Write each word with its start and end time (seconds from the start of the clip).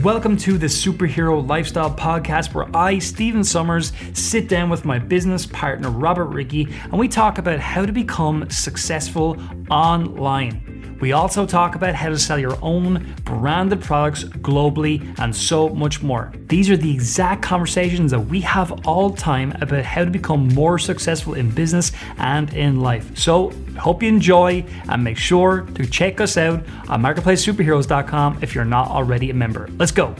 Welcome 0.00 0.38
to 0.38 0.56
the 0.56 0.68
Superhero 0.68 1.46
Lifestyle 1.46 1.94
Podcast, 1.94 2.54
where 2.54 2.66
I, 2.74 2.98
Stephen 2.98 3.44
Somers, 3.44 3.92
sit 4.14 4.48
down 4.48 4.70
with 4.70 4.86
my 4.86 4.98
business 4.98 5.44
partner, 5.44 5.90
Robert 5.90 6.28
Ricky, 6.28 6.66
and 6.84 6.94
we 6.94 7.08
talk 7.08 7.36
about 7.36 7.60
how 7.60 7.84
to 7.84 7.92
become 7.92 8.48
successful 8.48 9.36
online. 9.70 10.71
We 11.02 11.10
also 11.10 11.46
talk 11.46 11.74
about 11.74 11.96
how 11.96 12.10
to 12.10 12.18
sell 12.18 12.38
your 12.38 12.56
own 12.62 13.16
branded 13.24 13.80
products 13.80 14.22
globally 14.22 15.12
and 15.18 15.34
so 15.34 15.68
much 15.68 16.00
more. 16.00 16.32
These 16.46 16.70
are 16.70 16.76
the 16.76 16.92
exact 16.92 17.42
conversations 17.42 18.12
that 18.12 18.20
we 18.20 18.40
have 18.42 18.86
all 18.86 19.10
time 19.10 19.52
about 19.60 19.84
how 19.84 20.04
to 20.04 20.10
become 20.12 20.46
more 20.54 20.78
successful 20.78 21.34
in 21.34 21.50
business 21.50 21.90
and 22.18 22.54
in 22.54 22.82
life. 22.82 23.18
So, 23.18 23.50
hope 23.76 24.00
you 24.00 24.10
enjoy 24.10 24.64
and 24.88 25.02
make 25.02 25.16
sure 25.16 25.62
to 25.74 25.84
check 25.84 26.20
us 26.20 26.36
out 26.36 26.62
on 26.88 27.02
marketplacesuperheroes.com 27.02 28.38
if 28.40 28.54
you're 28.54 28.64
not 28.64 28.86
already 28.86 29.30
a 29.30 29.34
member. 29.34 29.68
Let's 29.78 29.90
go. 29.90 30.14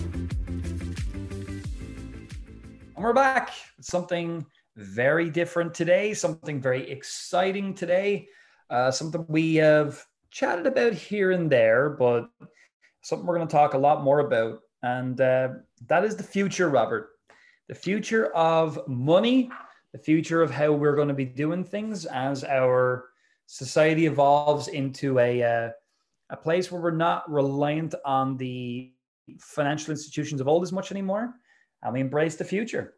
And 2.96 3.04
we're 3.04 3.12
back. 3.12 3.52
Something 3.80 4.44
very 4.74 5.30
different 5.30 5.74
today, 5.74 6.12
something 6.12 6.60
very 6.60 6.90
exciting 6.90 7.72
today, 7.72 8.26
uh, 8.68 8.90
something 8.90 9.24
we 9.29 9.54
have 9.57 10.04
chatted 10.32 10.67
about 10.67 10.95
here 10.95 11.31
and 11.31 11.50
there, 11.50 11.91
but 11.91 12.29
something 13.03 13.27
we're 13.27 13.36
going 13.36 13.46
to 13.46 13.53
talk 13.53 13.75
a 13.75 13.79
lot 13.79 14.03
more 14.03 14.21
about. 14.21 14.61
And 14.82 15.21
uh, 15.21 15.49
that 15.86 16.05
is 16.05 16.17
the 16.17 16.22
future, 16.22 16.68
Robert. 16.68 17.11
The 17.68 17.75
future 17.75 18.27
of 18.35 18.81
money, 18.89 19.50
the 19.93 19.99
future 19.99 20.43
of 20.43 20.50
how 20.50 20.72
we're 20.72 20.96
going 20.96 21.08
to 21.08 21.14
be 21.14 21.27
doing 21.27 21.63
things 21.63 22.07
as 22.07 22.45
our 22.45 23.11
society 23.46 24.07
evolves 24.07 24.68
into 24.68 25.18
a, 25.18 25.43
uh, 25.43 25.71
a 26.31 26.36
place 26.36 26.72
where 26.72 26.80
we're 26.80 26.91
not 26.91 27.30
reliant 27.30 27.94
on 28.05 28.36
the 28.39 28.93
financial 29.39 29.93
institutions 29.93 30.41
of 30.41 30.49
old 30.49 30.63
as 30.63 30.72
much 30.72 30.91
anymore. 30.91 31.35
And 31.83 31.93
we 31.93 32.00
embrace 32.00 32.36
the 32.36 32.44
future. 32.44 32.94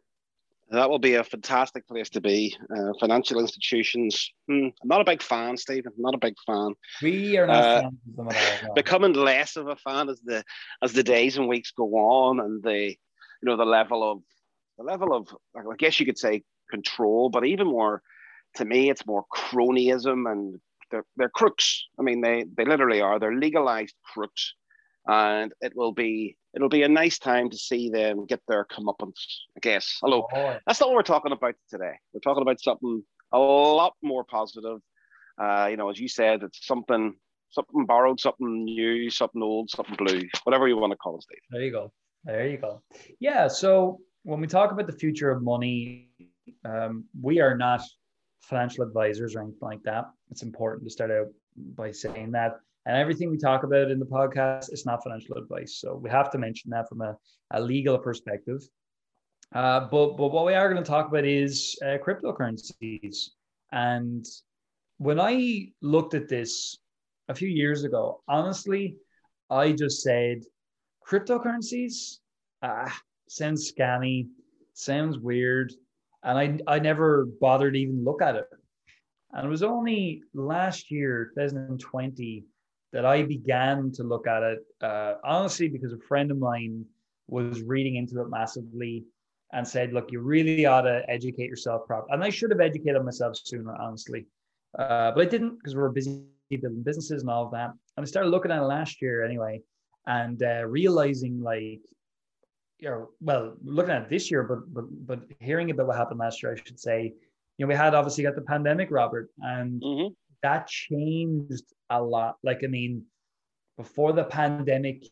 That 0.71 0.89
will 0.89 0.99
be 0.99 1.15
a 1.15 1.23
fantastic 1.23 1.87
place 1.87 2.09
to 2.11 2.21
be. 2.21 2.55
Uh, 2.75 2.91
financial 2.99 3.39
institutions. 3.39 4.31
Hmm, 4.47 4.69
I'm 4.81 4.87
not 4.87 5.01
a 5.01 5.05
big 5.05 5.21
fan, 5.21 5.57
Stephen. 5.57 5.91
I'm 5.95 6.01
not 6.01 6.15
a 6.15 6.19
big 6.19 6.33
fan. 6.45 6.73
We 7.03 7.37
are 7.37 7.45
not 7.45 7.63
uh, 7.63 7.81
fans 7.81 7.93
of 8.07 8.15
them 8.15 8.27
at 8.29 8.63
all. 8.67 8.73
Becoming 8.73 9.13
less 9.13 9.57
of 9.57 9.67
a 9.67 9.75
fan 9.75 10.09
as 10.09 10.19
the 10.21 10.43
as 10.81 10.93
the 10.93 11.03
days 11.03 11.37
and 11.37 11.47
weeks 11.47 11.71
go 11.71 11.85
on, 11.93 12.39
and 12.39 12.63
the 12.63 12.89
you 12.89 13.43
know 13.43 13.57
the 13.57 13.65
level 13.65 14.09
of 14.09 14.21
the 14.77 14.83
level 14.83 15.13
of 15.13 15.27
I 15.55 15.61
guess 15.77 15.99
you 15.99 16.05
could 16.05 16.17
say 16.17 16.43
control, 16.71 17.29
but 17.29 17.45
even 17.45 17.67
more 17.67 18.01
to 18.55 18.65
me, 18.65 18.89
it's 18.89 19.05
more 19.05 19.25
cronyism 19.33 20.31
and 20.31 20.59
they're 20.89 21.05
they're 21.15 21.29
crooks. 21.29 21.85
I 21.99 22.01
mean, 22.01 22.21
they 22.21 22.45
they 22.57 22.65
literally 22.65 23.01
are. 23.01 23.19
They're 23.19 23.35
legalized 23.35 23.95
crooks 24.13 24.55
and 25.07 25.53
it 25.61 25.73
will 25.75 25.91
be 25.91 26.37
it'll 26.55 26.69
be 26.69 26.83
a 26.83 26.89
nice 26.89 27.19
time 27.19 27.49
to 27.49 27.57
see 27.57 27.89
them 27.89 28.25
get 28.25 28.41
their 28.47 28.65
comeuppance. 28.65 29.21
I 29.55 29.59
guess. 29.61 29.97
Hello. 30.01 30.27
Oh, 30.33 30.57
That's 30.65 30.79
not 30.79 30.89
what 30.89 30.95
we're 30.95 31.03
talking 31.03 31.31
about 31.31 31.55
today. 31.69 31.93
We're 32.13 32.21
talking 32.21 32.41
about 32.41 32.61
something 32.61 33.03
a 33.31 33.39
lot 33.39 33.93
more 34.01 34.23
positive. 34.23 34.79
Uh, 35.41 35.67
you 35.69 35.77
know, 35.77 35.89
as 35.89 35.99
you 35.99 36.07
said, 36.07 36.43
it's 36.43 36.65
something 36.65 37.13
something 37.51 37.85
borrowed, 37.85 38.19
something 38.19 38.65
new, 38.65 39.09
something 39.09 39.41
old, 39.41 39.69
something 39.69 39.95
blue, 39.95 40.21
whatever 40.43 40.67
you 40.67 40.77
want 40.77 40.91
to 40.91 40.97
call 40.97 41.17
it, 41.17 41.23
Steve. 41.23 41.39
There 41.49 41.61
you 41.61 41.71
go. 41.71 41.91
There 42.23 42.47
you 42.47 42.57
go. 42.57 42.81
Yeah. 43.19 43.47
So 43.47 43.99
when 44.23 44.41
we 44.41 44.47
talk 44.47 44.71
about 44.71 44.87
the 44.87 44.93
future 44.93 45.31
of 45.31 45.41
money, 45.43 46.09
um, 46.63 47.05
we 47.21 47.39
are 47.39 47.55
not 47.55 47.81
financial 48.41 48.83
advisors 48.83 49.35
or 49.35 49.41
anything 49.41 49.59
like 49.61 49.83
that. 49.83 50.05
It's 50.31 50.43
important 50.43 50.83
to 50.85 50.89
start 50.89 51.11
out 51.11 51.27
by 51.75 51.91
saying 51.91 52.31
that. 52.31 52.59
And 52.85 52.95
everything 52.95 53.31
we 53.31 53.37
talk 53.37 53.63
about 53.63 53.89
in 53.89 53.99
the 53.99 54.05
podcast 54.05 54.71
is 54.71 54.85
not 54.85 55.03
financial 55.03 55.37
advice. 55.37 55.79
So 55.79 55.95
we 55.95 56.09
have 56.09 56.29
to 56.31 56.37
mention 56.37 56.69
that 56.71 56.87
from 56.87 57.01
a, 57.01 57.17
a 57.51 57.61
legal 57.61 57.97
perspective. 57.97 58.61
Uh, 59.53 59.81
but, 59.91 60.17
but 60.17 60.31
what 60.31 60.45
we 60.45 60.53
are 60.53 60.71
going 60.71 60.83
to 60.83 60.89
talk 60.89 61.07
about 61.07 61.25
is 61.25 61.77
uh, 61.83 61.97
cryptocurrencies. 61.97 63.29
And 63.71 64.25
when 64.97 65.19
I 65.19 65.69
looked 65.81 66.13
at 66.13 66.29
this 66.29 66.77
a 67.27 67.35
few 67.35 67.47
years 67.47 67.83
ago, 67.83 68.21
honestly, 68.27 68.97
I 69.49 69.71
just 69.71 70.01
said, 70.01 70.41
cryptocurrencies, 71.07 72.17
ah, 72.61 72.95
sounds 73.27 73.71
scammy, 73.71 74.27
sounds 74.73 75.17
weird. 75.19 75.73
And 76.23 76.37
I, 76.67 76.75
I 76.75 76.79
never 76.79 77.27
bothered 77.39 77.75
even 77.75 78.03
look 78.03 78.21
at 78.21 78.35
it. 78.35 78.45
And 79.33 79.45
it 79.45 79.49
was 79.49 79.63
only 79.63 80.23
last 80.33 80.91
year, 80.91 81.31
2020, 81.35 82.45
that 82.95 83.05
I 83.05 83.23
began 83.23 83.91
to 83.91 84.03
look 84.03 84.25
at 84.25 84.41
it 84.41 84.59
uh, 84.81 85.15
honestly 85.21 85.67
because 85.67 85.91
a 85.91 85.97
friend 85.97 86.31
of 86.31 86.37
mine 86.37 86.85
was 87.27 87.61
reading 87.61 87.97
into 87.97 88.21
it 88.21 88.29
massively 88.29 89.03
and 89.51 89.67
said, 89.67 89.91
"Look, 89.91 90.13
you 90.13 90.21
really 90.21 90.65
ought 90.65 90.83
to 90.83 91.03
educate 91.09 91.49
yourself 91.49 91.85
properly." 91.87 92.13
And 92.13 92.23
I 92.23 92.29
should 92.29 92.51
have 92.51 92.61
educated 92.61 93.03
myself 93.03 93.35
sooner, 93.35 93.75
honestly, 93.75 94.25
uh, 94.79 95.11
but 95.11 95.27
I 95.27 95.29
didn't 95.29 95.57
because 95.57 95.75
we 95.75 95.81
were 95.81 95.91
busy 95.91 96.23
building 96.49 96.83
businesses 96.83 97.21
and 97.21 97.29
all 97.29 97.43
of 97.45 97.51
that. 97.51 97.71
And 97.97 98.05
I 98.05 98.05
started 98.05 98.29
looking 98.29 98.51
at 98.51 98.61
it 98.61 98.65
last 98.65 99.01
year 99.01 99.25
anyway, 99.25 99.61
and 100.07 100.41
uh, 100.41 100.63
realizing 100.65 101.41
like, 101.41 101.81
you 102.79 102.89
know, 102.89 103.09
well, 103.19 103.55
looking 103.61 103.93
at 103.93 104.09
this 104.09 104.31
year, 104.31 104.43
but 104.43 104.73
but 104.73 104.85
but 105.05 105.19
hearing 105.41 105.69
about 105.69 105.87
what 105.87 105.97
happened 105.97 106.21
last 106.21 106.41
year, 106.41 106.53
I 106.53 106.61
should 106.65 106.79
say, 106.79 107.13
you 107.57 107.65
know, 107.65 107.67
we 107.67 107.75
had 107.75 107.93
obviously 107.93 108.23
got 108.23 108.35
the 108.35 108.41
pandemic, 108.53 108.89
Robert, 108.89 109.29
and 109.39 109.81
mm-hmm 109.81 110.13
that 110.45 110.67
changed 110.67 111.73
a 111.89 112.01
lot. 112.01 112.37
Like, 112.43 112.61
I 112.63 112.67
mean, 112.67 113.03
before 113.77 114.13
the 114.13 114.23
pandemic, 114.23 115.03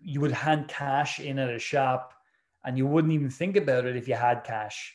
you 0.00 0.20
would 0.20 0.32
hand 0.32 0.66
cash 0.66 1.20
in 1.20 1.38
at 1.38 1.50
a 1.50 1.58
shop 1.58 2.12
and 2.64 2.76
you 2.76 2.84
wouldn't 2.86 3.12
even 3.12 3.30
think 3.30 3.56
about 3.56 3.86
it 3.86 3.96
if 3.96 4.08
you 4.08 4.14
had 4.14 4.42
cash. 4.42 4.92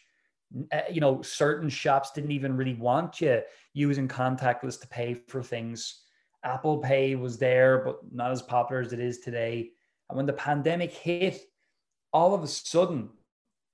Uh, 0.74 0.82
you 0.92 1.00
know, 1.00 1.22
certain 1.22 1.70
shops 1.70 2.12
didn't 2.12 2.32
even 2.32 2.58
really 2.58 2.74
want 2.74 3.22
you 3.22 3.42
using 3.74 4.10
contactless 4.10 4.80
to 4.82 4.88
pay 4.90 5.14
for 5.14 5.42
things. 5.42 6.04
Apple 6.44 6.78
Pay 6.78 7.16
was 7.16 7.38
there, 7.38 7.84
but 7.86 8.00
not 8.12 8.32
as 8.32 8.42
popular 8.42 8.82
as 8.82 8.92
it 8.92 9.00
is 9.00 9.20
today. 9.20 9.72
And 10.10 10.18
when 10.18 10.26
the 10.26 10.34
pandemic 10.34 10.92
hit, 10.92 11.42
all 12.12 12.34
of 12.34 12.44
a 12.44 12.48
sudden, 12.48 13.10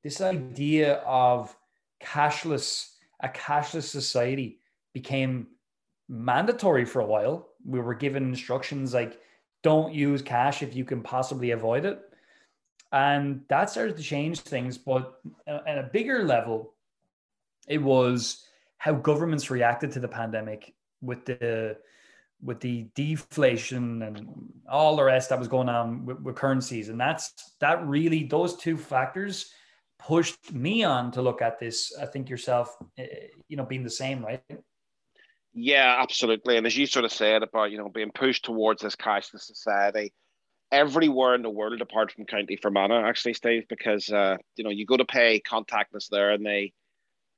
this 0.03 0.21
idea 0.21 0.95
of 1.05 1.55
cashless, 2.03 2.89
a 3.21 3.29
cashless 3.29 3.83
society, 3.83 4.59
became 4.93 5.47
mandatory 6.09 6.85
for 6.85 7.01
a 7.01 7.05
while. 7.05 7.49
We 7.65 7.79
were 7.79 7.95
given 7.95 8.23
instructions 8.23 8.93
like, 8.93 9.19
don't 9.63 9.93
use 9.93 10.21
cash 10.21 10.61
if 10.61 10.75
you 10.75 10.85
can 10.85 11.01
possibly 11.01 11.51
avoid 11.51 11.85
it. 11.85 12.01
And 12.91 13.41
that 13.47 13.69
started 13.69 13.97
to 13.97 14.03
change 14.03 14.41
things. 14.41 14.77
But 14.77 15.19
at 15.47 15.77
a 15.77 15.89
bigger 15.91 16.23
level, 16.23 16.73
it 17.67 17.81
was 17.81 18.45
how 18.77 18.93
governments 18.93 19.49
reacted 19.49 19.91
to 19.93 19.99
the 19.99 20.07
pandemic 20.07 20.73
with 21.01 21.25
the 21.25 21.77
with 22.43 22.59
the 22.59 22.87
deflation 22.93 24.01
and 24.01 24.51
all 24.69 24.97
the 24.97 25.03
rest 25.03 25.29
that 25.29 25.39
was 25.39 25.47
going 25.47 25.69
on 25.69 26.05
with, 26.05 26.19
with 26.19 26.35
currencies 26.35 26.89
and 26.89 26.99
that's 26.99 27.55
that 27.59 27.85
really 27.87 28.25
those 28.25 28.57
two 28.57 28.75
factors 28.75 29.51
pushed 29.97 30.51
me 30.51 30.83
on 30.83 31.11
to 31.11 31.21
look 31.21 31.41
at 31.41 31.57
this 31.59 31.93
i 32.01 32.05
think 32.05 32.29
yourself 32.29 32.75
eh, 32.97 33.05
you 33.47 33.55
know 33.55 33.63
being 33.63 33.83
the 33.83 33.89
same 33.89 34.23
right 34.25 34.43
yeah, 35.53 35.97
absolutely. 36.01 36.57
And 36.57 36.65
as 36.65 36.75
you 36.75 36.85
sort 36.85 37.05
of 37.05 37.11
said 37.11 37.43
about, 37.43 37.71
you 37.71 37.77
know, 37.77 37.89
being 37.89 38.11
pushed 38.11 38.45
towards 38.45 38.81
this 38.81 38.95
cashless 38.95 39.41
society 39.41 40.13
everywhere 40.71 41.35
in 41.35 41.43
the 41.43 41.49
world 41.49 41.79
apart 41.81 42.11
from 42.11 42.25
County 42.25 42.57
Fermanagh, 42.57 43.07
actually, 43.07 43.33
Steve, 43.33 43.63
because 43.69 44.09
uh, 44.09 44.37
you 44.55 44.63
know, 44.63 44.71
you 44.71 44.85
go 44.85 44.97
to 44.97 45.05
pay 45.05 45.39
contactless 45.39 46.09
there 46.09 46.31
and 46.31 46.45
they 46.45 46.73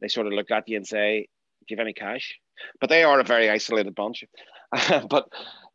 they 0.01 0.07
sort 0.07 0.27
of 0.27 0.33
look 0.33 0.51
at 0.51 0.67
you 0.67 0.77
and 0.77 0.87
say, 0.87 1.27
Do 1.67 1.73
you 1.73 1.77
have 1.77 1.85
any 1.85 1.93
cash? 1.93 2.39
But 2.79 2.89
they 2.89 3.03
are 3.03 3.19
a 3.19 3.23
very 3.23 3.49
isolated 3.49 3.93
bunch. 3.95 4.23
but 5.09 5.27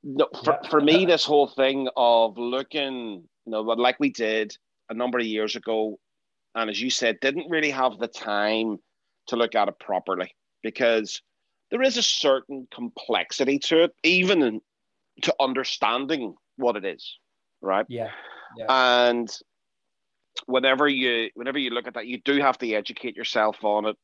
no, 0.02 0.28
for, 0.44 0.58
for 0.70 0.80
me, 0.80 1.04
this 1.04 1.24
whole 1.24 1.46
thing 1.46 1.88
of 1.96 2.38
looking, 2.38 3.22
you 3.44 3.52
know, 3.52 3.60
like 3.60 4.00
we 4.00 4.10
did 4.10 4.56
a 4.88 4.94
number 4.94 5.18
of 5.18 5.26
years 5.26 5.56
ago, 5.56 5.98
and 6.54 6.70
as 6.70 6.80
you 6.80 6.90
said, 6.90 7.20
didn't 7.20 7.50
really 7.50 7.70
have 7.70 7.98
the 7.98 8.08
time 8.08 8.78
to 9.26 9.36
look 9.36 9.54
at 9.54 9.68
it 9.68 9.78
properly 9.78 10.34
because 10.62 11.20
there 11.70 11.82
is 11.82 11.96
a 11.96 12.02
certain 12.02 12.66
complexity 12.72 13.58
to 13.58 13.84
it, 13.84 13.94
even 14.02 14.42
in, 14.42 14.60
to 15.22 15.34
understanding 15.40 16.34
what 16.56 16.76
it 16.76 16.84
is, 16.84 17.18
right? 17.60 17.86
Yeah. 17.88 18.10
yeah. 18.56 19.08
And 19.08 19.30
whenever 20.46 20.88
you 20.88 21.30
whenever 21.34 21.58
you 21.58 21.70
look 21.70 21.86
at 21.86 21.94
that, 21.94 22.06
you 22.06 22.20
do 22.24 22.40
have 22.40 22.58
to 22.58 22.72
educate 22.72 23.16
yourself 23.16 23.64
on 23.64 23.86
it, 23.86 23.96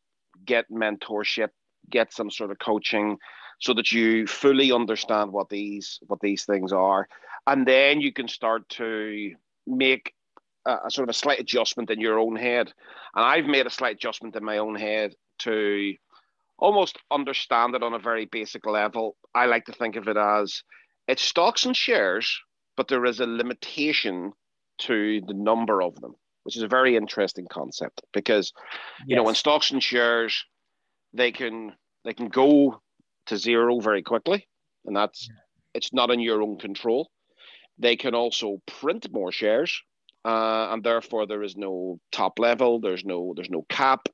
get 0.45 0.71
mentorship, 0.71 1.49
get 1.91 2.13
some 2.13 2.31
sort 2.31 2.51
of 2.51 2.59
coaching, 2.59 3.19
so 3.61 3.75
that 3.75 3.93
you 3.93 4.27
fully 4.27 4.73
understand 4.73 5.33
what 5.33 5.49
these 5.49 5.99
what 6.07 6.21
these 6.21 6.45
things 6.45 6.73
are, 6.73 7.09
and 7.47 7.67
then 7.67 8.01
you 8.01 8.13
can 8.13 8.29
start 8.29 8.69
to 8.69 9.35
make 9.67 10.13
a, 10.67 10.77
a 10.87 10.91
sort 10.91 11.09
of 11.09 11.15
a 11.15 11.19
slight 11.19 11.41
adjustment 11.41 11.91
in 11.91 12.01
your 12.01 12.19
own 12.19 12.37
head. 12.37 12.73
And 13.15 13.25
I've 13.25 13.47
made 13.47 13.67
a 13.67 13.71
slight 13.71 13.97
adjustment 13.97 14.37
in 14.37 14.45
my 14.45 14.59
own 14.59 14.75
head 14.75 15.15
to 15.41 15.95
almost 16.59 16.99
understand 17.11 17.75
it 17.75 17.83
on 17.83 17.95
a 17.95 17.99
very 17.99 18.27
basic 18.27 18.67
level. 18.67 19.17
I 19.35 19.47
like 19.47 19.67
to 19.67 19.73
think 19.73 19.97
of 19.97 20.09
it 20.09 20.17
as 20.17 20.63
it's 21.09 21.23
stocks 21.23 21.65
and 21.65 21.77
shares, 21.77 22.41
but 22.77 22.89
there 22.89 23.05
is 23.05 23.21
a 23.21 23.27
limitation 23.27 24.33
to 24.79 25.21
the 25.27 25.35
number 25.35 25.83
of 25.83 25.95
them, 26.01 26.15
which 26.43 26.57
is 26.57 26.63
a 26.63 26.69
very 26.69 26.97
interesting 26.97 27.47
concept 27.51 28.03
because 28.13 28.53
you 29.07 29.17
know 29.17 29.29
in 29.29 29.35
stocks 29.35 29.71
and 29.71 29.83
shares 29.83 30.45
they 31.13 31.33
can 31.33 31.73
they 32.05 32.15
can 32.15 32.29
go 32.29 32.81
to 33.27 33.37
zero 33.37 33.81
very 33.81 34.03
quickly, 34.03 34.47
and 34.85 34.97
that's 34.97 35.29
it's 35.75 35.93
not 35.93 36.11
in 36.11 36.21
your 36.21 36.43
own 36.43 36.59
control. 36.59 37.11
They 37.79 37.97
can 37.97 38.15
also 38.15 38.63
print 38.67 39.13
more 39.13 39.33
shares, 39.33 39.83
uh, 40.27 40.73
and 40.73 40.83
therefore 40.83 41.25
there 41.25 41.45
is 41.45 41.57
no 41.57 42.01
top 42.11 42.41
level. 42.41 42.81
There's 42.81 43.05
no 43.05 43.33
there's 43.37 43.51
no 43.51 43.65
cap. 43.69 44.09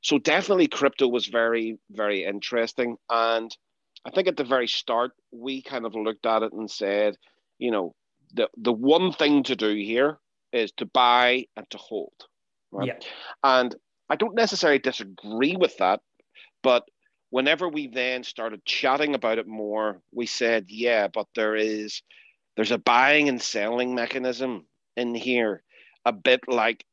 So 0.00 0.16
definitely, 0.18 0.68
crypto 0.68 1.08
was 1.08 1.26
very 1.26 1.76
very 1.90 2.24
interesting. 2.24 2.96
And 3.10 3.54
I 4.06 4.10
think 4.10 4.28
at 4.28 4.36
the 4.36 4.44
very 4.44 4.68
start 4.68 5.10
we 5.32 5.62
kind 5.62 5.84
of 5.84 5.96
looked 5.96 6.24
at 6.24 6.44
it 6.44 6.52
and 6.52 6.70
said, 6.70 7.16
you 7.58 7.72
know, 7.72 7.96
the 8.32 8.48
the 8.56 8.72
one 8.72 9.12
thing 9.12 9.42
to 9.44 9.56
do 9.56 9.74
here 9.74 10.18
is 10.52 10.70
to 10.76 10.86
buy 10.86 11.46
and 11.56 11.68
to 11.70 11.78
hold. 11.78 12.14
Right? 12.70 12.86
Yeah. 12.86 13.08
And 13.42 13.74
I 14.08 14.14
don't 14.14 14.36
necessarily 14.36 14.78
disagree 14.78 15.56
with 15.56 15.76
that, 15.78 16.00
but 16.62 16.84
whenever 17.30 17.68
we 17.68 17.88
then 17.88 18.22
started 18.22 18.64
chatting 18.64 19.16
about 19.16 19.38
it 19.38 19.48
more, 19.48 20.00
we 20.12 20.26
said, 20.26 20.66
yeah, 20.68 21.08
but 21.08 21.26
there 21.34 21.56
is 21.56 22.02
there's 22.54 22.70
a 22.70 22.78
buying 22.78 23.28
and 23.28 23.42
selling 23.42 23.96
mechanism 23.96 24.64
in 24.96 25.14
here, 25.14 25.62
a 26.04 26.12
bit 26.12 26.40
like 26.48 26.84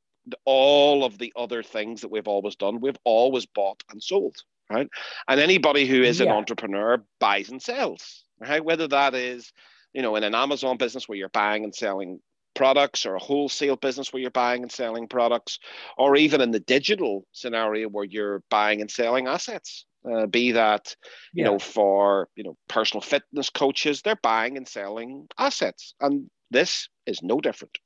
all 0.45 1.03
of 1.03 1.17
the 1.17 1.33
other 1.35 1.63
things 1.63 2.01
that 2.01 2.11
we've 2.11 2.27
always 2.27 2.55
done. 2.55 2.79
We've 2.79 2.97
always 3.03 3.45
bought 3.45 3.83
and 3.91 4.01
sold, 4.01 4.37
right? 4.69 4.87
And 5.27 5.39
anybody 5.39 5.85
who 5.85 6.01
is 6.01 6.19
yeah. 6.19 6.27
an 6.27 6.31
entrepreneur 6.31 7.03
buys 7.19 7.49
and 7.49 7.61
sells, 7.61 8.23
right? 8.39 8.63
Whether 8.63 8.87
that 8.89 9.13
is, 9.15 9.51
you 9.93 10.01
know, 10.01 10.15
in 10.15 10.23
an 10.23 10.35
Amazon 10.35 10.77
business 10.77 11.07
where 11.07 11.17
you're 11.17 11.29
buying 11.29 11.63
and 11.63 11.75
selling 11.75 12.19
products 12.55 13.05
or 13.05 13.15
a 13.15 13.19
wholesale 13.19 13.75
business 13.75 14.13
where 14.13 14.21
you're 14.21 14.31
buying 14.31 14.61
and 14.61 14.71
selling 14.71 15.07
products, 15.07 15.59
or 15.97 16.15
even 16.15 16.39
in 16.39 16.51
the 16.51 16.59
digital 16.59 17.25
scenario 17.31 17.89
where 17.89 18.05
you're 18.05 18.43
buying 18.49 18.79
and 18.79 18.91
selling 18.91 19.27
assets, 19.27 19.85
uh, 20.11 20.25
be 20.27 20.51
that 20.51 20.95
you 21.33 21.43
yeah. 21.43 21.51
know 21.51 21.59
for 21.59 22.27
you 22.35 22.43
know 22.43 22.57
personal 22.67 23.01
fitness 23.01 23.49
coaches 23.49 24.01
they're 24.01 24.19
buying 24.21 24.57
and 24.57 24.67
selling 24.67 25.27
assets 25.37 25.95
and 26.01 26.29
this 26.51 26.89
is 27.05 27.23
no 27.23 27.39
different 27.39 27.77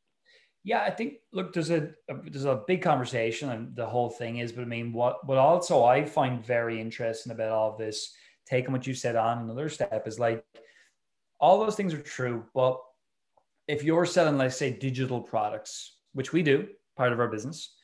yeah 0.63 0.81
i 0.81 0.89
think 0.89 1.15
look 1.31 1.53
there's 1.53 1.69
a, 1.69 1.89
a, 2.09 2.15
there's 2.29 2.45
a 2.45 2.63
big 2.67 2.81
conversation 2.81 3.49
and 3.49 3.75
the 3.75 3.85
whole 3.85 4.09
thing 4.09 4.37
is 4.37 4.51
but 4.51 4.61
i 4.61 4.65
mean 4.65 4.91
what 4.93 5.25
what 5.27 5.37
also 5.37 5.83
i 5.83 6.03
find 6.03 6.45
very 6.45 6.79
interesting 6.79 7.31
about 7.31 7.51
all 7.51 7.71
of 7.71 7.77
this 7.77 8.13
taking 8.45 8.71
what 8.71 8.87
you 8.87 8.93
said 8.93 9.15
on 9.15 9.39
another 9.39 9.69
step 9.69 10.07
is 10.07 10.19
like 10.19 10.43
all 11.39 11.59
those 11.59 11.75
things 11.75 11.93
are 11.93 12.01
true 12.01 12.43
but 12.53 12.79
if 13.67 13.83
you're 13.83 14.05
selling 14.05 14.37
let's 14.37 14.57
say 14.57 14.71
digital 14.71 15.21
products 15.21 15.97
which 16.13 16.33
we 16.33 16.41
do 16.41 16.67
part 16.95 17.13
of 17.13 17.19
our 17.19 17.27
business 17.27 17.77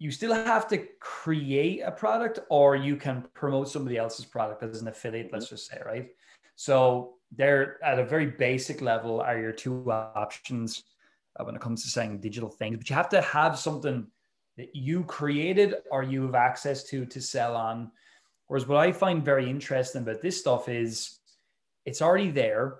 you 0.00 0.10
still 0.10 0.32
have 0.32 0.66
to 0.66 0.78
create 0.98 1.82
a 1.82 1.90
product 1.92 2.40
or 2.48 2.74
you 2.74 2.96
can 2.96 3.22
promote 3.34 3.68
somebody 3.68 3.98
else's 3.98 4.24
product 4.24 4.62
as 4.62 4.80
an 4.80 4.88
affiliate 4.88 5.30
let's 5.32 5.50
just 5.50 5.68
say 5.68 5.80
right? 5.86 6.08
So 6.56 7.14
they're 7.36 7.82
at 7.84 7.98
a 7.98 8.04
very 8.04 8.26
basic 8.26 8.80
level 8.80 9.20
are 9.20 9.38
your 9.38 9.52
two 9.52 9.92
options 9.92 10.82
Uh, 11.40 11.44
when 11.44 11.54
it 11.54 11.60
comes 11.60 11.82
to 11.82 11.88
selling 11.88 12.18
digital 12.18 12.48
things 12.50 12.76
but 12.76 12.90
you 12.90 12.96
have 12.96 13.08
to 13.08 13.20
have 13.22 13.58
something 13.58 14.06
that 14.56 14.74
you 14.74 15.04
created 15.04 15.76
or 15.90 16.02
you 16.02 16.22
have 16.22 16.34
access 16.34 16.84
to 16.84 17.06
to 17.06 17.20
sell 17.20 17.56
on. 17.56 17.90
Whereas 18.46 18.66
what 18.66 18.78
i 18.78 18.92
find 18.92 19.24
very 19.24 19.48
interesting 19.48 20.02
about 20.02 20.20
this 20.20 20.38
stuff 20.38 20.68
is 20.68 21.18
it's 21.86 22.02
already 22.02 22.30
there. 22.30 22.76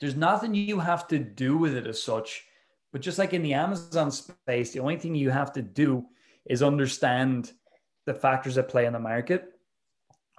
There's 0.00 0.16
nothing 0.16 0.54
you 0.54 0.80
have 0.80 1.08
to 1.08 1.18
do 1.18 1.56
with 1.56 1.74
it 1.74 1.86
as 1.86 2.02
such 2.02 2.44
but 2.92 3.00
just 3.00 3.18
like 3.18 3.32
in 3.32 3.42
the 3.42 3.54
amazon 3.54 4.10
space 4.10 4.72
the 4.72 4.80
only 4.80 4.96
thing 4.96 5.14
you 5.14 5.30
have 5.30 5.52
to 5.52 5.62
do 5.62 6.04
is 6.46 6.62
understand 6.62 7.52
the 8.04 8.14
factors 8.14 8.56
that 8.56 8.68
play 8.68 8.84
in 8.84 8.92
the 8.92 8.98
market, 8.98 9.52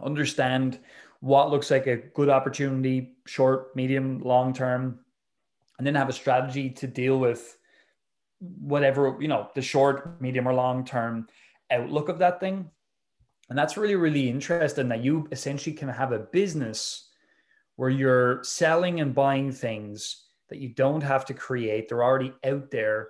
understand 0.01 0.79
what 1.21 1.49
looks 1.49 1.71
like 1.71 1.87
a 1.87 1.97
good 1.97 2.29
opportunity, 2.29 3.15
short, 3.25 3.75
medium, 3.75 4.19
long 4.19 4.53
term, 4.53 4.99
and 5.77 5.85
then 5.85 5.95
have 5.95 6.09
a 6.09 6.13
strategy 6.13 6.69
to 6.69 6.87
deal 6.87 7.19
with 7.19 7.57
whatever, 8.39 9.17
you 9.19 9.27
know, 9.27 9.49
the 9.55 9.61
short, 9.61 10.21
medium, 10.21 10.47
or 10.47 10.53
long 10.53 10.85
term 10.85 11.27
outlook 11.71 12.09
of 12.09 12.19
that 12.19 12.39
thing. 12.39 12.69
And 13.49 13.57
that's 13.57 13.77
really, 13.77 13.95
really 13.95 14.29
interesting 14.29 14.89
that 14.89 15.03
you 15.03 15.27
essentially 15.31 15.75
can 15.75 15.89
have 15.89 16.11
a 16.11 16.19
business 16.19 17.09
where 17.75 17.89
you're 17.89 18.43
selling 18.43 19.01
and 19.01 19.13
buying 19.13 19.51
things 19.51 20.25
that 20.49 20.59
you 20.59 20.69
don't 20.69 21.01
have 21.01 21.25
to 21.25 21.33
create, 21.33 21.89
they're 21.89 22.03
already 22.03 22.33
out 22.45 22.71
there 22.71 23.09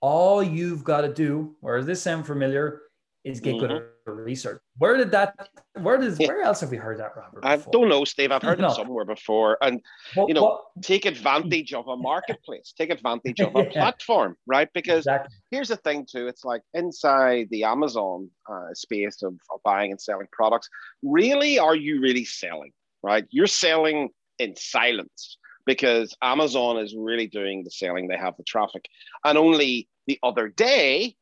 all 0.00 0.42
you've 0.42 0.84
got 0.84 1.00
to 1.02 1.12
do, 1.12 1.56
where 1.60 1.78
does 1.78 1.86
this 1.86 2.02
sound 2.02 2.26
familiar, 2.26 2.82
is 3.24 3.40
get 3.40 3.56
mm-hmm. 3.56 3.66
good 3.66 3.82
research. 4.14 4.60
Where 4.78 4.96
did 4.96 5.10
that? 5.12 5.48
Where 5.74 5.98
does? 5.98 6.18
Where 6.18 6.42
else 6.42 6.60
have 6.60 6.70
we 6.70 6.76
heard 6.76 6.98
that, 6.98 7.16
Robert? 7.16 7.42
Before? 7.42 7.50
I 7.50 7.56
don't 7.56 7.88
know, 7.88 8.04
Steve. 8.04 8.32
I've 8.32 8.42
heard 8.42 8.58
no. 8.58 8.68
it 8.68 8.74
somewhere 8.74 9.04
before, 9.04 9.58
and 9.60 9.80
you 10.16 10.34
know, 10.34 10.60
take 10.82 11.06
advantage 11.06 11.72
of 11.72 11.88
a 11.88 11.96
marketplace, 11.96 12.74
take 12.76 12.90
advantage 12.90 13.40
of 13.40 13.54
a 13.56 13.64
yeah. 13.64 13.70
platform, 13.70 14.36
right? 14.46 14.68
Because 14.74 15.00
exactly. 15.00 15.34
here's 15.50 15.68
the 15.68 15.76
thing, 15.76 16.06
too. 16.10 16.26
It's 16.26 16.44
like 16.44 16.62
inside 16.74 17.48
the 17.50 17.64
Amazon 17.64 18.30
uh, 18.50 18.74
space 18.74 19.22
of, 19.22 19.34
of 19.52 19.60
buying 19.64 19.90
and 19.90 20.00
selling 20.00 20.28
products. 20.32 20.68
Really, 21.02 21.58
are 21.58 21.76
you 21.76 22.00
really 22.00 22.24
selling? 22.24 22.72
Right? 23.02 23.24
You're 23.30 23.46
selling 23.46 24.10
in 24.38 24.56
silence 24.56 25.38
because 25.66 26.16
Amazon 26.22 26.78
is 26.78 26.94
really 26.96 27.26
doing 27.26 27.64
the 27.64 27.70
selling. 27.70 28.08
They 28.08 28.16
have 28.16 28.36
the 28.36 28.44
traffic. 28.44 28.86
And 29.24 29.36
only 29.36 29.88
the 30.06 30.18
other 30.22 30.48
day, 30.48 31.16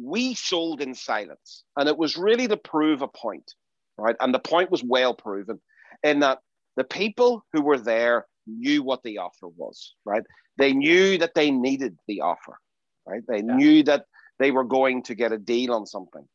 we 0.00 0.34
sold 0.34 0.80
in 0.80 0.94
silence. 0.94 1.64
And 1.76 1.88
it 1.88 1.96
was 1.96 2.16
really 2.16 2.48
to 2.48 2.56
prove 2.56 3.02
a 3.02 3.08
point, 3.08 3.54
right? 3.98 4.16
And 4.20 4.34
the 4.34 4.38
point 4.38 4.70
was 4.70 4.82
well 4.82 5.14
proven 5.14 5.60
in 6.02 6.20
that 6.20 6.38
the 6.76 6.84
people 6.84 7.44
who 7.52 7.62
were 7.62 7.78
there 7.78 8.26
knew 8.46 8.82
what 8.82 9.02
the 9.02 9.18
offer 9.18 9.48
was, 9.48 9.94
right? 10.04 10.22
They 10.58 10.72
knew 10.72 11.18
that 11.18 11.34
they 11.34 11.50
needed 11.50 11.96
the 12.08 12.20
offer, 12.20 12.58
right? 13.06 13.22
They 13.28 13.38
yeah. 13.38 13.56
knew 13.56 13.82
that 13.84 14.06
they 14.38 14.50
were 14.50 14.64
going 14.64 15.02
to 15.04 15.14
get 15.14 15.32
a 15.32 15.38
deal 15.38 15.74
on 15.74 15.86
something. 15.86 16.26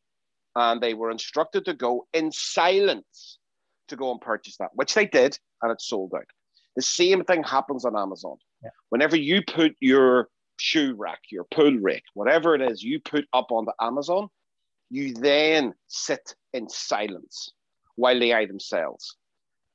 And 0.56 0.82
they 0.82 0.94
were 0.94 1.12
instructed 1.12 1.66
to 1.66 1.74
go 1.74 2.08
in 2.14 2.32
silence 2.32 3.38
to 3.90 3.96
go 3.96 4.12
and 4.12 4.20
purchase 4.20 4.58
that, 4.58 4.72
which 4.74 4.94
they 4.94 5.06
did, 5.06 5.38
and 5.62 5.72
it 5.72 5.82
sold 5.82 6.14
out. 6.16 6.26
The 6.76 6.82
same 6.82 7.24
thing 7.24 7.44
happens 7.44 7.86
on 7.86 7.98
Amazon. 7.98 8.38
Yeah. 8.64 8.70
Whenever 8.90 9.16
you 9.16 9.42
put 9.42 9.76
your 9.80 10.30
shoe 10.60 10.96
rack, 10.98 11.20
your 11.32 11.46
pull 11.46 11.78
rack, 11.80 12.04
whatever 12.14 12.56
it 12.56 12.62
is 12.62 12.84
you 12.84 13.00
put 13.00 13.26
up 13.34 13.52
onto 13.52 13.72
Amazon, 13.80 14.28
you 14.90 15.14
then 15.14 15.74
sit 15.88 16.36
in 16.54 16.70
silence 16.70 17.52
while 17.96 18.20
the 18.20 18.34
item 18.34 18.60
sells. 18.60 19.16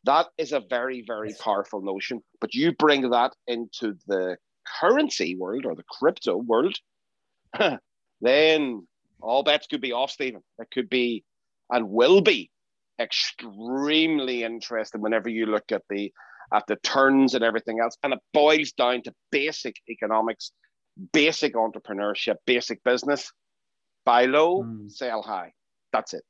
That 0.05 0.27
is 0.39 0.53
a 0.53 0.61
very, 0.69 1.05
very 1.07 1.35
powerful 1.39 1.81
notion. 1.81 2.23
But 2.41 2.55
you 2.55 2.73
bring 2.73 3.11
that 3.11 3.35
into 3.47 3.97
the 4.07 4.37
currency 4.81 5.37
world 5.37 5.65
or 5.65 5.75
the 5.75 5.85
crypto 5.85 6.37
world, 6.37 6.77
then 8.21 8.87
all 9.21 9.43
bets 9.43 9.67
could 9.69 9.81
be 9.81 9.93
off, 9.93 10.11
Stephen. 10.11 10.43
It 10.59 10.69
could 10.73 10.89
be 10.89 11.25
and 11.71 11.89
will 11.89 12.21
be 12.21 12.51
extremely 13.01 14.45
interesting 14.45 15.01
whenever 15.01 15.29
you 15.29 15.47
look 15.47 15.73
at 15.73 15.83
the 15.89 16.13
at 16.53 16.67
the 16.67 16.77
turns 16.77 17.35
and 17.35 17.43
everything 17.43 17.81
else. 17.81 17.97
And 18.03 18.13
it 18.13 18.19
boils 18.35 18.73
down 18.73 19.03
to 19.05 19.15
basic 19.31 19.77
economics, 19.89 20.53
basic 21.13 21.55
entrepreneurship, 21.55 22.37
basic 22.47 22.83
business. 22.85 23.33
Buy 24.05 24.25
low, 24.27 24.65
mm. 24.65 24.91
sell 24.91 25.23
high. 25.23 25.53
That's 25.93 26.15
it. 26.15 26.23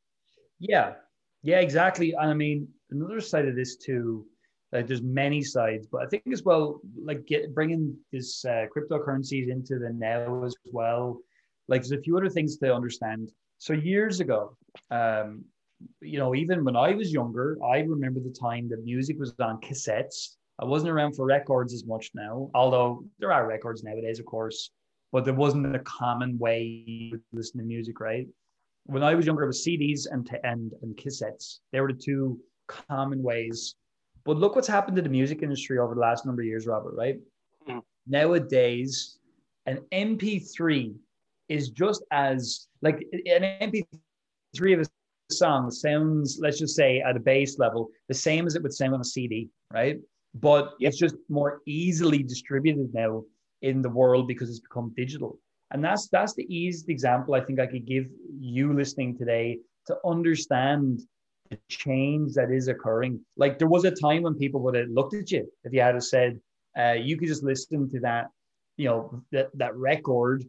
Yeah. 0.59 0.95
Yeah, 1.43 1.61
exactly. 1.61 2.13
And 2.13 2.31
I 2.31 2.35
mean, 2.35 2.69
another 2.91 3.21
side 3.21 3.49
of 3.49 3.57
this 3.57 3.77
too, 3.77 4.27
like 4.71 4.87
there's 4.87 5.03
many 5.03 5.43
sides, 5.43 5.87
but 5.87 6.03
I 6.03 6.07
think 6.07 6.25
as 6.33 6.43
well, 6.43 6.81
like 7.03 7.27
get 7.27 7.55
bringing 7.55 7.97
this 8.13 8.45
uh, 8.45 8.67
cryptocurrencies 8.75 9.51
into 9.51 9.79
the 9.79 9.91
now 9.91 10.45
as 10.45 10.55
well. 10.67 11.19
Like 11.69 11.83
there's 11.83 11.93
a 11.93 12.03
few 12.03 12.17
other 12.17 12.29
things 12.29 12.57
to 12.59 12.75
understand. 12.75 13.33
So 13.59 13.73
years 13.73 14.21
ago, 14.21 14.57
um, 14.91 15.45
you 16.01 16.19
know, 16.19 16.35
even 16.35 16.65
when 16.65 16.77
I 16.77 16.95
was 16.95 17.13
younger, 17.13 17.59
I 17.65 17.81
remember 17.81 18.21
the 18.21 18.31
time 18.31 18.69
that 18.69 18.85
music 18.85 19.19
was 19.19 19.35
on 19.41 19.61
cassettes. 19.61 20.37
I 20.61 20.65
wasn't 20.65 20.91
around 20.91 21.15
for 21.15 21.25
records 21.27 21.73
as 21.75 21.85
much 21.87 22.11
now, 22.15 22.51
although 22.55 23.05
there 23.19 23.33
are 23.33 23.47
records 23.47 23.83
nowadays, 23.83 24.19
of 24.19 24.27
course, 24.27 24.71
but 25.11 25.25
there 25.25 25.35
wasn't 25.35 25.75
a 25.75 25.81
common 25.81 26.39
way 26.39 27.11
to 27.13 27.21
listen 27.33 27.59
to 27.59 27.67
music, 27.67 28.01
right? 28.01 28.27
When 28.85 29.03
I 29.03 29.15
was 29.15 29.27
younger, 29.27 29.45
it 29.45 29.49
was 29.49 29.67
CDs 29.67 30.07
and, 30.11 30.29
and, 30.45 30.73
and 30.83 30.97
cassettes. 30.97 31.61
They 31.73 31.81
were 31.81 31.93
the 31.93 31.99
two 31.99 32.39
common 32.69 33.23
ways. 33.23 33.75
But 34.25 34.37
look 34.37 34.55
what's 34.55 34.69
happened 34.69 34.97
to 34.97 35.03
the 35.03 35.09
music 35.09 35.43
industry 35.43 35.79
over 35.79 35.95
the 35.95 36.01
last 36.01 36.27
number 36.27 36.43
of 36.43 36.47
years, 36.47 36.67
Robert, 36.67 36.95
right? 36.97 37.19
Mm-hmm. 37.69 37.79
Nowadays, 38.07 39.19
an 39.67 39.81
MP3 39.93 40.95
is 41.49 41.71
just 41.71 42.05
as 42.11 42.69
like 42.83 43.05
an 43.13 43.59
MP3 43.61 44.75
of 44.75 44.81
a 44.81 45.33
song 45.33 45.71
sounds, 45.71 46.39
let's 46.41 46.59
just 46.59 46.77
say 46.77 47.01
at 47.01 47.17
a 47.17 47.21
base 47.21 47.59
level, 47.59 47.91
the 48.09 48.15
same 48.15 48.47
as 48.47 48.55
it 48.55 48.63
would 48.63 48.73
sound 48.73 48.95
on 48.95 49.01
a 49.01 49.05
CD, 49.05 49.49
right? 49.73 49.99
But 50.35 50.73
yep. 50.79 50.91
it's 50.91 50.99
just 50.99 51.17
more 51.29 51.61
easily 51.67 52.23
distributed 52.23 52.93
now 52.95 53.23
in 53.61 53.83
the 53.83 53.89
world 53.89 54.27
because 54.27 54.49
it's 54.49 54.61
become 54.61 54.93
digital. 54.97 55.39
And 55.71 55.83
that's 55.83 56.09
that's 56.09 56.35
the 56.35 56.47
easiest 56.55 56.89
example 56.89 57.35
I 57.35 57.41
think 57.41 57.59
I 57.59 57.67
could 57.67 57.87
give 57.87 58.07
you 58.39 58.73
listening 58.73 59.17
today 59.17 59.59
to 59.87 59.97
understand 60.05 61.01
the 61.51 61.59
change 61.69 62.35
that 62.35 62.51
is 62.51 62.69
occurring. 62.69 63.21
Like 63.37 63.59
there 63.59 63.69
was 63.69 63.85
a 63.85 63.91
time 63.91 64.23
when 64.23 64.35
people 64.35 64.61
would 64.63 64.75
have 64.75 64.89
looked 64.91 65.15
at 65.15 65.31
you 65.31 65.51
if 65.65 65.73
you 65.73 65.81
had 65.81 66.03
said, 66.03 66.41
uh, 66.79 66.93
you 66.93 67.17
could 67.17 67.29
just 67.29 67.43
listen 67.43 67.91
to 67.91 68.01
that, 68.01 68.29
you 68.77 68.89
know, 68.89 69.23
that, 69.33 69.51
that 69.55 69.77
record 69.77 70.45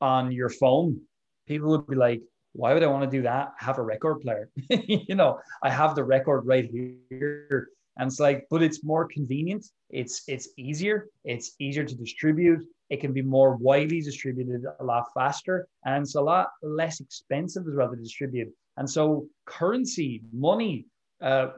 on 0.00 0.32
your 0.32 0.48
phone. 0.48 1.00
People 1.46 1.70
would 1.70 1.86
be 1.86 1.96
like, 1.96 2.22
why 2.52 2.72
would 2.72 2.82
I 2.82 2.86
want 2.86 3.04
to 3.04 3.16
do 3.16 3.22
that? 3.22 3.52
I 3.60 3.64
Have 3.64 3.78
a 3.78 3.82
record 3.82 4.20
player. 4.20 4.48
you 4.70 5.14
know, 5.14 5.38
I 5.62 5.70
have 5.70 5.94
the 5.94 6.04
record 6.04 6.46
right 6.46 6.68
here. 6.70 7.68
And 7.98 8.08
it's 8.08 8.20
like, 8.20 8.46
but 8.50 8.62
it's 8.62 8.84
more 8.84 9.06
convenient. 9.06 9.66
It's 9.90 10.22
it's 10.28 10.48
easier. 10.58 11.08
It's 11.24 11.52
easier 11.58 11.84
to 11.84 11.94
distribute. 11.94 12.66
It 12.90 13.00
can 13.00 13.12
be 13.12 13.22
more 13.22 13.56
widely 13.56 14.00
distributed 14.00 14.64
a 14.78 14.84
lot 14.84 15.04
faster, 15.14 15.66
and 15.84 16.02
it's 16.02 16.14
a 16.14 16.20
lot 16.20 16.48
less 16.62 17.00
expensive 17.00 17.66
as 17.66 17.74
well 17.74 17.90
to 17.90 17.96
distribute. 17.96 18.52
And 18.76 18.88
so, 18.88 19.26
currency, 19.46 20.22
money, 20.32 20.86
uh, 21.22 21.48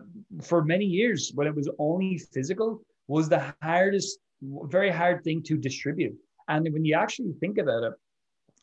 for 0.43 0.65
many 0.65 0.85
years 0.85 1.33
when 1.35 1.47
it 1.49 1.55
was 1.55 1.69
only 1.79 2.19
physical, 2.19 2.83
was 3.09 3.29
the 3.29 3.55
hardest, 3.63 4.19
very 4.43 4.91
hard 4.91 5.25
thing 5.25 5.43
to 5.45 5.57
distribute. 5.57 6.17
And 6.49 6.69
when 6.73 6.85
you 6.85 6.95
actually 6.95 7.33
think 7.41 7.59
about 7.59 7.83
it, 7.83 7.93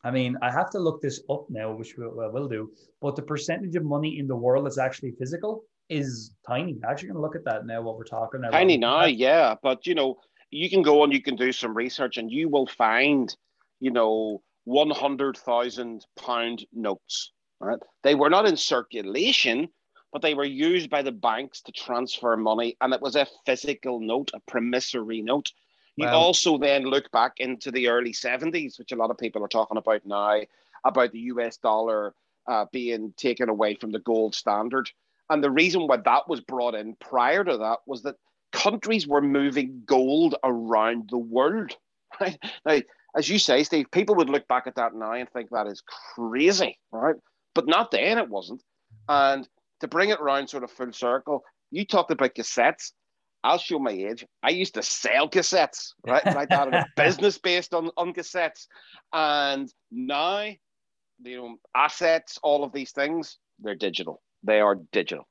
I 0.02 0.10
mean, 0.10 0.36
I 0.40 0.50
have 0.50 0.70
to 0.70 0.78
look 0.78 1.02
this 1.02 1.20
up 1.28 1.46
now, 1.50 1.72
which 1.72 1.96
we 1.98 2.06
will 2.06 2.48
do. 2.48 2.70
But 3.00 3.16
the 3.16 3.22
percentage 3.22 3.76
of 3.76 3.84
money 3.84 4.18
in 4.18 4.26
the 4.26 4.36
world 4.36 4.64
that's 4.64 4.78
actually 4.78 5.12
physical 5.18 5.64
is 5.88 6.32
tiny. 6.46 6.78
Actually 6.88 7.08
going 7.08 7.16
to 7.16 7.22
look 7.22 7.36
at 7.36 7.44
that 7.44 7.66
now. 7.66 7.82
What 7.82 7.96
we're 7.96 8.04
talking 8.04 8.40
about. 8.40 8.52
Tiny 8.52 8.76
now, 8.76 9.04
yeah. 9.04 9.54
But 9.62 9.86
you 9.86 9.94
know, 9.94 10.18
you 10.50 10.68
can 10.70 10.82
go 10.82 11.04
and 11.04 11.12
you 11.12 11.22
can 11.22 11.36
do 11.36 11.52
some 11.52 11.76
research, 11.76 12.16
and 12.16 12.30
you 12.30 12.48
will 12.48 12.66
find, 12.66 13.34
you 13.80 13.90
know, 13.90 14.42
one 14.64 14.90
hundred 14.90 15.36
thousand 15.36 16.06
pound 16.18 16.66
notes. 16.72 17.32
Right? 17.60 17.78
They 18.02 18.14
were 18.14 18.30
not 18.30 18.46
in 18.46 18.56
circulation, 18.56 19.68
but 20.12 20.22
they 20.22 20.34
were 20.34 20.44
used 20.44 20.90
by 20.90 21.02
the 21.02 21.12
banks 21.12 21.62
to 21.62 21.72
transfer 21.72 22.36
money, 22.36 22.76
and 22.80 22.92
it 22.92 23.00
was 23.00 23.16
a 23.16 23.26
physical 23.44 24.00
note, 24.00 24.30
a 24.34 24.40
promissory 24.40 25.22
note. 25.22 25.52
You 25.96 26.06
wow. 26.06 26.18
also 26.18 26.58
then 26.58 26.84
look 26.84 27.10
back 27.10 27.34
into 27.38 27.70
the 27.70 27.88
early 27.88 28.12
70s, 28.12 28.78
which 28.78 28.92
a 28.92 28.96
lot 28.96 29.10
of 29.10 29.16
people 29.16 29.42
are 29.42 29.48
talking 29.48 29.78
about 29.78 30.04
now, 30.04 30.40
about 30.84 31.12
the 31.12 31.20
US 31.20 31.56
dollar 31.56 32.14
uh, 32.46 32.66
being 32.70 33.14
taken 33.16 33.48
away 33.48 33.74
from 33.74 33.92
the 33.92 33.98
gold 34.00 34.34
standard. 34.34 34.90
And 35.30 35.42
the 35.42 35.50
reason 35.50 35.86
why 35.86 35.96
that 35.98 36.28
was 36.28 36.40
brought 36.40 36.74
in 36.74 36.96
prior 37.00 37.42
to 37.44 37.56
that 37.58 37.78
was 37.86 38.02
that 38.02 38.16
countries 38.52 39.06
were 39.06 39.20
moving 39.20 39.82
gold 39.84 40.34
around 40.44 41.08
the 41.10 41.18
world. 41.18 41.76
Right? 42.20 42.38
Now, 42.64 42.78
as 43.14 43.28
you 43.28 43.38
say, 43.38 43.62
Steve, 43.62 43.90
people 43.90 44.14
would 44.14 44.30
look 44.30 44.46
back 44.48 44.66
at 44.66 44.76
that 44.76 44.94
now 44.94 45.12
and 45.12 45.28
think 45.28 45.50
that 45.50 45.66
is 45.66 45.82
crazy, 46.14 46.78
right? 46.90 47.16
But 47.54 47.66
not 47.66 47.90
then, 47.90 48.16
it 48.16 48.30
wasn't. 48.30 48.62
And 49.08 49.46
to 49.80 49.88
bring 49.88 50.10
it 50.10 50.20
around 50.20 50.48
sort 50.48 50.64
of 50.64 50.70
full 50.70 50.92
circle, 50.92 51.42
you 51.70 51.84
talked 51.84 52.10
about 52.10 52.34
cassettes. 52.34 52.92
I'll 53.44 53.58
show 53.58 53.78
my 53.78 53.90
age. 53.90 54.24
I 54.42 54.50
used 54.50 54.74
to 54.74 54.82
sell 54.82 55.28
cassettes, 55.28 55.92
right? 56.06 56.24
like 56.24 56.48
that, 56.48 56.72
a 56.72 56.86
business 56.96 57.38
based 57.38 57.74
on, 57.74 57.90
on 57.96 58.14
cassettes. 58.14 58.66
And 59.12 59.70
now, 59.90 60.44
you 61.22 61.36
know, 61.36 61.56
assets, 61.74 62.38
all 62.42 62.64
of 62.64 62.72
these 62.72 62.92
things, 62.92 63.38
they're 63.58 63.74
digital. 63.74 64.22
They 64.46 64.60
are 64.60 64.76
digital. 64.92 65.26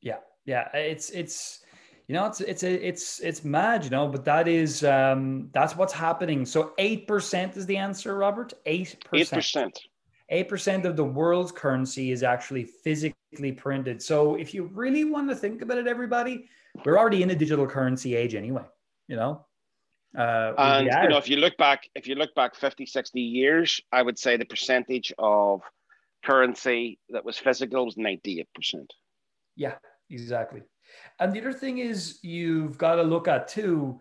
Yeah, 0.00 0.18
yeah. 0.44 0.68
It's 0.74 1.10
it's 1.10 1.60
you 2.08 2.14
know 2.14 2.26
it's 2.26 2.40
it's 2.40 2.62
it's 2.62 3.20
it's 3.20 3.44
mad, 3.44 3.84
you 3.84 3.90
know. 3.90 4.08
But 4.08 4.24
that 4.24 4.48
is 4.48 4.84
um 4.84 5.48
that's 5.52 5.76
what's 5.76 5.92
happening. 5.92 6.44
So 6.44 6.72
eight 6.78 7.06
percent 7.06 7.56
is 7.56 7.64
the 7.66 7.76
answer, 7.76 8.16
Robert. 8.16 8.52
Eight 8.66 9.02
percent. 9.08 9.32
Eight 9.32 9.36
percent. 9.36 9.80
8% 10.32 10.86
of 10.86 10.96
the 10.96 11.04
world's 11.04 11.52
currency 11.52 12.10
is 12.10 12.22
actually 12.22 12.64
physically 12.64 13.52
printed. 13.52 14.00
So 14.00 14.36
if 14.36 14.54
you 14.54 14.64
really 14.72 15.04
want 15.04 15.28
to 15.28 15.36
think 15.36 15.60
about 15.60 15.76
it, 15.76 15.86
everybody, 15.86 16.48
we're 16.86 16.98
already 16.98 17.22
in 17.22 17.30
a 17.30 17.34
digital 17.34 17.66
currency 17.66 18.16
age 18.16 18.34
anyway, 18.34 18.64
you 19.08 19.16
know? 19.16 19.44
Uh, 20.16 20.54
and 20.56 20.86
you 20.86 21.08
know, 21.08 21.18
if 21.18 21.28
you 21.28 21.36
look 21.36 21.56
back, 21.58 21.88
if 21.94 22.06
you 22.06 22.14
look 22.14 22.34
back 22.34 22.54
50, 22.54 22.86
60 22.86 23.20
years, 23.20 23.80
I 23.92 24.02
would 24.02 24.18
say 24.18 24.38
the 24.38 24.44
percentage 24.44 25.12
of 25.18 25.60
currency 26.24 26.98
that 27.10 27.24
was 27.24 27.38
physical 27.38 27.84
was 27.84 27.96
98%. 27.96 28.46
Yeah, 29.56 29.74
exactly. 30.10 30.62
And 31.18 31.32
the 31.32 31.40
other 31.40 31.52
thing 31.52 31.78
is 31.78 32.18
you've 32.22 32.78
got 32.78 32.96
to 32.96 33.02
look 33.02 33.28
at 33.28 33.48
too, 33.48 34.00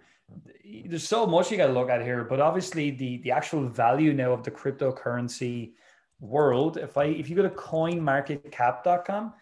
there's 0.86 1.08
so 1.08 1.26
much 1.26 1.52
you 1.52 1.58
got 1.58 1.68
to 1.68 1.74
look 1.74 1.90
at 1.90 2.02
here, 2.02 2.24
but 2.24 2.40
obviously 2.40 2.92
the, 2.92 3.18
the 3.20 3.32
actual 3.32 3.68
value 3.68 4.14
now 4.14 4.32
of 4.32 4.44
the 4.44 4.52
cryptocurrency 4.52 5.74
world, 6.20 6.78
if 6.78 6.98
I 6.98 7.06
if 7.06 7.30
you 7.30 7.36
go 7.36 7.42
to 7.42 7.50
coinmarketcap.com, 7.50 9.34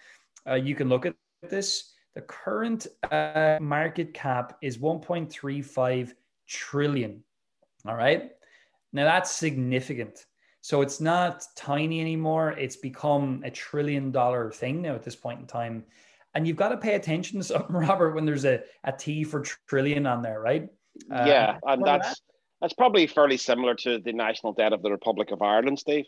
uh, 0.49 0.55
you 0.55 0.75
can 0.75 0.89
look 0.89 1.05
at 1.05 1.15
this. 1.43 1.93
The 2.15 2.21
current 2.21 2.87
uh, 3.11 3.59
market 3.61 4.13
cap 4.13 4.57
is 4.61 4.77
1.35 4.77 6.13
trillion. 6.47 7.23
All 7.85 7.95
right. 7.95 8.31
Now 8.91 9.05
that's 9.05 9.31
significant. 9.31 10.25
So 10.61 10.81
it's 10.81 10.99
not 10.99 11.45
tiny 11.55 12.01
anymore. 12.01 12.51
It's 12.51 12.75
become 12.75 13.41
a 13.45 13.51
trillion 13.51 14.11
dollar 14.11 14.51
thing 14.51 14.81
now 14.81 14.95
at 14.95 15.03
this 15.03 15.15
point 15.15 15.39
in 15.39 15.47
time. 15.47 15.85
And 16.35 16.47
you've 16.47 16.57
got 16.57 16.69
to 16.69 16.77
pay 16.77 16.95
attention 16.95 17.39
to 17.39 17.43
something, 17.43 17.75
Robert, 17.75 18.15
when 18.15 18.25
there's 18.25 18.45
a, 18.45 18.61
a 18.83 18.91
T 18.91 19.23
for 19.23 19.43
trillion 19.67 20.05
on 20.05 20.21
there, 20.21 20.39
right? 20.39 20.67
Yeah. 21.09 21.57
Um, 21.65 21.79
and 21.79 21.85
that's, 21.85 22.21
that's 22.61 22.73
probably 22.73 23.07
fairly 23.07 23.37
similar 23.37 23.73
to 23.75 23.99
the 23.99 24.11
national 24.11 24.53
debt 24.53 24.73
of 24.73 24.81
the 24.81 24.91
Republic 24.91 25.31
of 25.31 25.41
Ireland, 25.41 25.79
Steve 25.79 26.05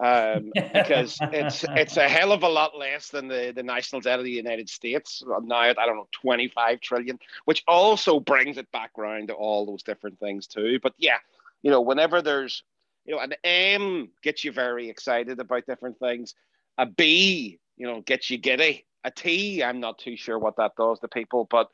um, 0.00 0.50
because 0.54 1.18
it's 1.20 1.64
it's 1.70 1.96
a 1.96 2.08
hell 2.08 2.32
of 2.32 2.42
a 2.42 2.48
lot 2.48 2.76
less 2.76 3.08
than 3.08 3.28
the, 3.28 3.52
the 3.54 3.62
national 3.62 4.00
debt 4.00 4.18
of 4.18 4.24
the 4.24 4.30
United 4.30 4.68
States 4.68 5.22
now 5.42 5.62
at 5.62 5.78
I 5.78 5.86
don't 5.86 5.96
know 5.96 6.08
25 6.12 6.80
trillion, 6.80 7.18
which 7.44 7.62
also 7.66 8.20
brings 8.20 8.58
it 8.58 8.70
back 8.72 8.90
around 8.98 9.28
to 9.28 9.34
all 9.34 9.66
those 9.66 9.82
different 9.82 10.18
things 10.18 10.46
too. 10.46 10.78
But 10.82 10.94
yeah, 10.98 11.18
you 11.62 11.70
know, 11.70 11.80
whenever 11.80 12.22
there's 12.22 12.62
you 13.06 13.14
know 13.14 13.20
an 13.20 13.34
M 13.44 14.10
gets 14.22 14.44
you 14.44 14.52
very 14.52 14.88
excited 14.88 15.40
about 15.40 15.66
different 15.66 15.98
things, 15.98 16.34
a 16.78 16.86
B 16.86 17.58
you 17.76 17.86
know 17.86 18.00
gets 18.02 18.30
you 18.30 18.38
giddy, 18.38 18.86
a 19.04 19.10
T 19.10 19.62
I'm 19.62 19.80
not 19.80 19.98
too 19.98 20.16
sure 20.16 20.38
what 20.38 20.56
that 20.56 20.72
does 20.76 21.00
to 21.00 21.08
people, 21.08 21.46
but 21.50 21.68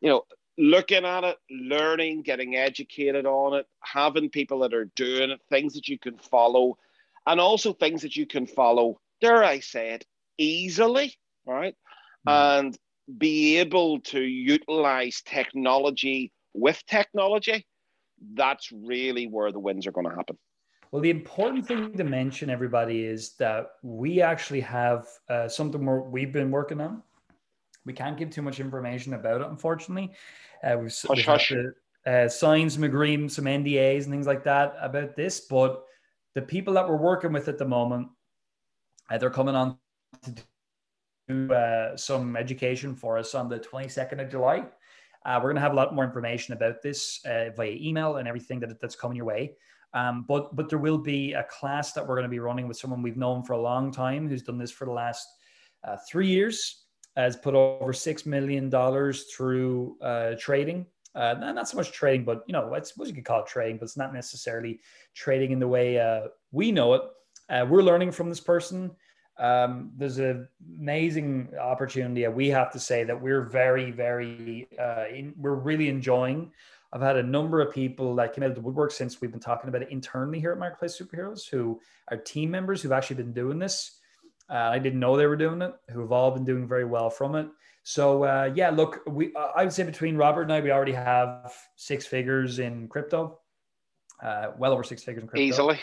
you 0.00 0.08
know 0.08 0.24
looking 0.58 1.04
at 1.04 1.22
it, 1.22 1.36
learning, 1.50 2.22
getting 2.22 2.56
educated 2.56 3.26
on 3.26 3.54
it, 3.54 3.66
having 3.80 4.28
people 4.28 4.58
that 4.58 4.74
are 4.74 4.90
doing 4.96 5.30
it, 5.30 5.40
things 5.48 5.74
that 5.74 5.88
you 5.88 5.98
can 5.98 6.18
follow 6.18 6.76
and 7.28 7.40
also 7.40 7.72
things 7.72 8.02
that 8.02 8.16
you 8.16 8.26
can 8.26 8.46
follow, 8.46 9.00
dare 9.20 9.44
I 9.44 9.60
say 9.60 9.90
it, 9.90 10.06
easily, 10.38 11.14
right? 11.46 11.74
Mm. 12.26 12.58
And 12.58 12.78
be 13.18 13.58
able 13.58 14.00
to 14.00 14.20
utilize 14.20 15.22
technology 15.24 16.32
with 16.54 16.82
technology. 16.86 17.66
That's 18.34 18.72
really 18.72 19.26
where 19.26 19.52
the 19.52 19.60
wins 19.60 19.86
are 19.86 19.92
going 19.92 20.08
to 20.08 20.16
happen. 20.16 20.38
Well, 20.90 21.02
the 21.02 21.10
important 21.10 21.66
thing 21.66 21.92
to 21.96 22.04
mention, 22.04 22.48
everybody, 22.48 23.04
is 23.04 23.34
that 23.34 23.72
we 23.82 24.22
actually 24.22 24.60
have 24.60 25.06
uh, 25.28 25.48
something 25.48 25.84
more 25.84 26.08
we've 26.08 26.32
been 26.32 26.50
working 26.50 26.80
on. 26.80 27.02
We 27.84 27.92
can't 27.92 28.16
give 28.16 28.30
too 28.30 28.42
much 28.42 28.58
information 28.58 29.14
about 29.14 29.42
it, 29.42 29.46
unfortunately. 29.48 30.12
Uh, 30.62 30.78
we've, 30.80 30.94
hush, 31.06 31.26
hush. 31.26 31.48
To, 31.48 31.72
uh, 32.06 32.28
signed 32.28 32.72
some 32.72 32.84
agreements, 32.84 33.36
some 33.36 33.44
NDAs, 33.44 34.04
and 34.04 34.12
things 34.12 34.26
like 34.26 34.44
that 34.44 34.76
about 34.80 35.14
this. 35.14 35.40
But 35.40 35.84
the 36.34 36.42
people 36.42 36.74
that 36.74 36.88
we're 36.88 36.96
working 36.96 37.32
with 37.32 37.48
at 37.48 37.58
the 37.58 37.66
moment, 37.66 38.08
uh, 39.10 39.18
they're 39.18 39.30
coming 39.30 39.54
on 39.54 39.76
to 40.22 40.34
do 41.28 41.52
uh, 41.52 41.96
some 41.96 42.34
education 42.34 42.94
for 42.94 43.18
us 43.18 43.34
on 43.34 43.48
the 43.48 43.58
22nd 43.58 44.22
of 44.22 44.30
July. 44.30 44.64
Uh, 45.26 45.34
we're 45.36 45.50
going 45.50 45.56
to 45.56 45.60
have 45.60 45.72
a 45.72 45.76
lot 45.76 45.94
more 45.94 46.04
information 46.04 46.54
about 46.54 46.80
this 46.82 47.20
uh, 47.26 47.50
via 47.54 47.72
email 47.72 48.16
and 48.16 48.26
everything 48.26 48.60
that, 48.60 48.80
that's 48.80 48.96
coming 48.96 49.16
your 49.16 49.26
way. 49.26 49.54
Um, 49.94 50.24
but 50.28 50.54
but 50.54 50.68
there 50.68 50.78
will 50.78 50.98
be 50.98 51.32
a 51.32 51.44
class 51.44 51.92
that 51.92 52.06
we're 52.06 52.14
going 52.14 52.24
to 52.24 52.28
be 52.28 52.40
running 52.40 52.68
with 52.68 52.76
someone 52.76 53.02
we've 53.02 53.16
known 53.16 53.42
for 53.42 53.54
a 53.54 53.60
long 53.60 53.90
time 53.90 54.28
who's 54.28 54.42
done 54.42 54.58
this 54.58 54.70
for 54.70 54.84
the 54.84 54.92
last 54.92 55.26
uh, 55.84 55.96
three 56.10 56.28
years, 56.28 56.84
has 57.16 57.36
put 57.36 57.54
over 57.54 57.92
six 57.92 58.26
million 58.26 58.68
dollars 58.68 59.24
through 59.34 59.96
uh, 60.02 60.34
trading 60.38 60.86
uh, 61.18 61.34
not 61.34 61.68
so 61.68 61.76
much 61.76 61.90
trading, 61.90 62.24
but 62.24 62.44
you 62.46 62.52
know, 62.52 62.72
I 62.72 62.80
suppose 62.82 63.08
you 63.08 63.14
could 63.14 63.24
call 63.24 63.40
it 63.40 63.46
trading, 63.46 63.78
but 63.78 63.84
it's 63.84 63.96
not 63.96 64.14
necessarily 64.14 64.80
trading 65.14 65.50
in 65.50 65.58
the 65.58 65.66
way 65.66 65.98
uh, 65.98 66.28
we 66.52 66.70
know 66.70 66.94
it. 66.94 67.02
Uh, 67.48 67.66
we're 67.68 67.82
learning 67.82 68.12
from 68.12 68.28
this 68.28 68.40
person. 68.40 68.90
Um, 69.38 69.92
there's 69.96 70.18
an 70.18 70.48
amazing 70.78 71.50
opportunity. 71.60 72.26
We 72.28 72.48
have 72.48 72.70
to 72.72 72.80
say 72.80 73.04
that 73.04 73.20
we're 73.20 73.42
very, 73.42 73.90
very, 73.90 74.68
uh, 74.78 75.04
in, 75.12 75.34
we're 75.36 75.54
really 75.54 75.88
enjoying. 75.88 76.52
I've 76.92 77.02
had 77.02 77.16
a 77.16 77.22
number 77.22 77.60
of 77.60 77.72
people 77.72 78.14
that 78.16 78.34
came 78.34 78.44
out 78.44 78.50
of 78.50 78.56
the 78.56 78.62
woodwork 78.62 78.92
since 78.92 79.20
we've 79.20 79.30
been 79.30 79.40
talking 79.40 79.68
about 79.68 79.82
it 79.82 79.90
internally 79.90 80.40
here 80.40 80.52
at 80.52 80.58
Marketplace 80.58 80.98
Superheroes, 80.98 81.48
who 81.48 81.80
are 82.10 82.16
team 82.16 82.50
members 82.50 82.80
who've 82.80 82.92
actually 82.92 83.16
been 83.16 83.32
doing 83.32 83.58
this. 83.58 83.98
Uh, 84.50 84.70
I 84.72 84.78
didn't 84.78 85.00
know 85.00 85.16
they 85.16 85.26
were 85.26 85.36
doing 85.36 85.60
it, 85.60 85.74
who 85.90 86.00
have 86.00 86.12
all 86.12 86.30
been 86.30 86.44
doing 86.44 86.66
very 86.66 86.86
well 86.86 87.10
from 87.10 87.34
it. 87.34 87.48
So 87.82 88.24
uh, 88.24 88.50
yeah, 88.54 88.70
look, 88.70 89.00
we 89.06 89.34
I 89.36 89.64
would 89.64 89.72
say 89.72 89.82
between 89.82 90.16
Robert 90.16 90.42
and 90.42 90.52
I, 90.52 90.60
we 90.60 90.70
already 90.70 90.92
have 90.92 91.54
six 91.76 92.06
figures 92.06 92.58
in 92.58 92.88
crypto, 92.88 93.40
uh, 94.22 94.48
well 94.56 94.72
over 94.72 94.82
six 94.82 95.04
figures 95.04 95.22
in 95.22 95.28
crypto. 95.28 95.42
Easily. 95.42 95.78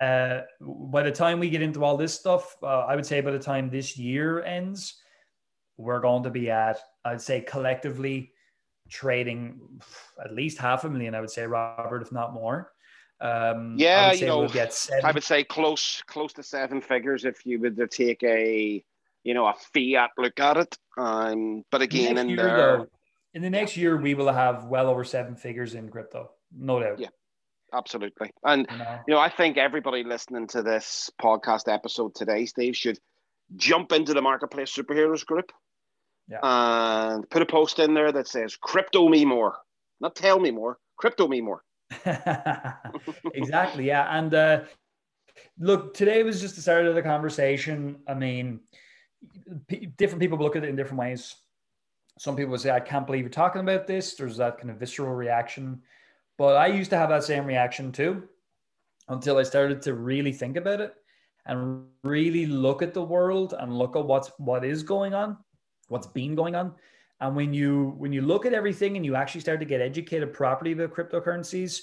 Uh, 0.00 0.40
by 0.60 1.02
the 1.02 1.12
time 1.12 1.38
we 1.38 1.50
get 1.50 1.62
into 1.62 1.84
all 1.84 1.96
this 1.96 2.14
stuff, 2.14 2.56
uh, 2.62 2.86
I 2.86 2.96
would 2.96 3.06
say 3.06 3.20
by 3.20 3.30
the 3.30 3.38
time 3.38 3.68
this 3.68 3.96
year 3.98 4.42
ends, 4.42 4.96
we're 5.76 6.00
going 6.00 6.22
to 6.22 6.30
be 6.30 6.50
at, 6.50 6.80
I'd 7.04 7.20
say 7.20 7.42
collectively 7.42 8.32
trading 8.90 9.60
at 10.22 10.32
least 10.32 10.58
half 10.58 10.84
a 10.84 10.90
million, 10.90 11.14
I 11.14 11.20
would 11.20 11.30
say, 11.30 11.46
Robert, 11.46 12.02
if 12.02 12.12
not 12.12 12.34
more. 12.34 12.72
Um, 13.20 13.74
yeah, 13.78 14.12
you 14.12 14.26
know, 14.26 14.38
we'll 14.40 14.48
get 14.48 14.72
seven. 14.72 15.04
I 15.04 15.12
would 15.12 15.22
say 15.22 15.44
close, 15.44 16.02
close 16.06 16.32
to 16.34 16.42
seven 16.42 16.80
figures 16.80 17.24
if 17.24 17.44
you 17.44 17.60
would 17.60 17.90
take 17.90 18.22
a, 18.22 18.82
you 19.24 19.34
know, 19.34 19.46
a 19.46 19.54
fiat 19.74 20.10
look 20.16 20.40
at 20.40 20.56
it. 20.56 20.78
Um, 20.96 21.64
but 21.70 21.82
again, 21.82 22.18
in, 22.18 22.30
year, 22.30 22.36
there, 22.36 22.56
though, 22.56 22.86
in 23.34 23.42
the 23.42 23.50
next 23.50 23.76
year, 23.76 23.96
we 23.96 24.14
will 24.14 24.32
have 24.32 24.64
well 24.64 24.88
over 24.88 25.04
seven 25.04 25.36
figures 25.36 25.74
in 25.74 25.88
crypto, 25.88 26.30
no 26.56 26.80
doubt. 26.80 26.98
Yeah, 26.98 27.08
absolutely. 27.74 28.30
And 28.42 28.66
know, 28.70 28.98
you 29.06 29.14
know, 29.14 29.20
I 29.20 29.28
think 29.28 29.58
everybody 29.58 30.02
listening 30.02 30.46
to 30.48 30.62
this 30.62 31.10
podcast 31.20 31.72
episode 31.72 32.14
today, 32.14 32.46
Steve, 32.46 32.76
should 32.76 32.98
jump 33.56 33.92
into 33.92 34.14
the 34.14 34.22
marketplace 34.22 34.74
superheroes 34.74 35.26
group 35.26 35.52
yeah. 36.30 36.38
and 36.42 37.28
put 37.28 37.42
a 37.42 37.46
post 37.46 37.78
in 37.78 37.94
there 37.94 38.12
that 38.12 38.28
says 38.28 38.56
crypto 38.56 39.08
me 39.08 39.24
more, 39.24 39.58
not 40.00 40.14
tell 40.14 40.38
me 40.38 40.50
more, 40.50 40.78
crypto 40.96 41.26
me 41.26 41.40
more. 41.40 41.62
exactly. 43.34 43.86
Yeah. 43.86 44.06
And 44.16 44.34
uh, 44.34 44.60
look, 45.58 45.94
today 45.94 46.22
was 46.22 46.40
just 46.40 46.56
the 46.56 46.62
start 46.62 46.86
of 46.86 46.94
the 46.94 47.02
conversation. 47.02 47.98
I 48.06 48.14
mean, 48.14 48.60
p- 49.66 49.86
different 49.96 50.20
people 50.20 50.38
look 50.38 50.56
at 50.56 50.64
it 50.64 50.68
in 50.68 50.76
different 50.76 51.00
ways. 51.00 51.34
Some 52.18 52.36
people 52.36 52.56
say, 52.58 52.70
I 52.70 52.80
can't 52.80 53.06
believe 53.06 53.22
you're 53.22 53.30
talking 53.30 53.62
about 53.62 53.86
this. 53.86 54.14
There's 54.14 54.36
that 54.36 54.58
kind 54.58 54.70
of 54.70 54.76
visceral 54.76 55.14
reaction. 55.14 55.82
But 56.38 56.56
I 56.56 56.66
used 56.68 56.90
to 56.90 56.96
have 56.96 57.08
that 57.10 57.24
same 57.24 57.44
reaction 57.44 57.92
too 57.92 58.28
until 59.08 59.38
I 59.38 59.42
started 59.42 59.82
to 59.82 59.94
really 59.94 60.32
think 60.32 60.56
about 60.56 60.80
it 60.80 60.94
and 61.46 61.84
really 62.04 62.46
look 62.46 62.82
at 62.82 62.94
the 62.94 63.02
world 63.02 63.54
and 63.58 63.76
look 63.76 63.96
at 63.96 64.04
what's 64.04 64.30
what 64.38 64.64
is 64.64 64.82
going 64.82 65.14
on, 65.14 65.36
what's 65.90 66.06
been 66.06 66.34
going 66.34 66.54
on. 66.54 66.74
And 67.20 67.36
when 67.36 67.52
you 67.52 67.94
when 67.98 68.12
you 68.12 68.22
look 68.22 68.46
at 68.46 68.54
everything 68.54 68.96
and 68.96 69.04
you 69.04 69.14
actually 69.14 69.42
start 69.42 69.60
to 69.60 69.66
get 69.66 69.80
educated 69.82 70.32
properly 70.32 70.72
about 70.72 70.94
cryptocurrencies, 70.94 71.82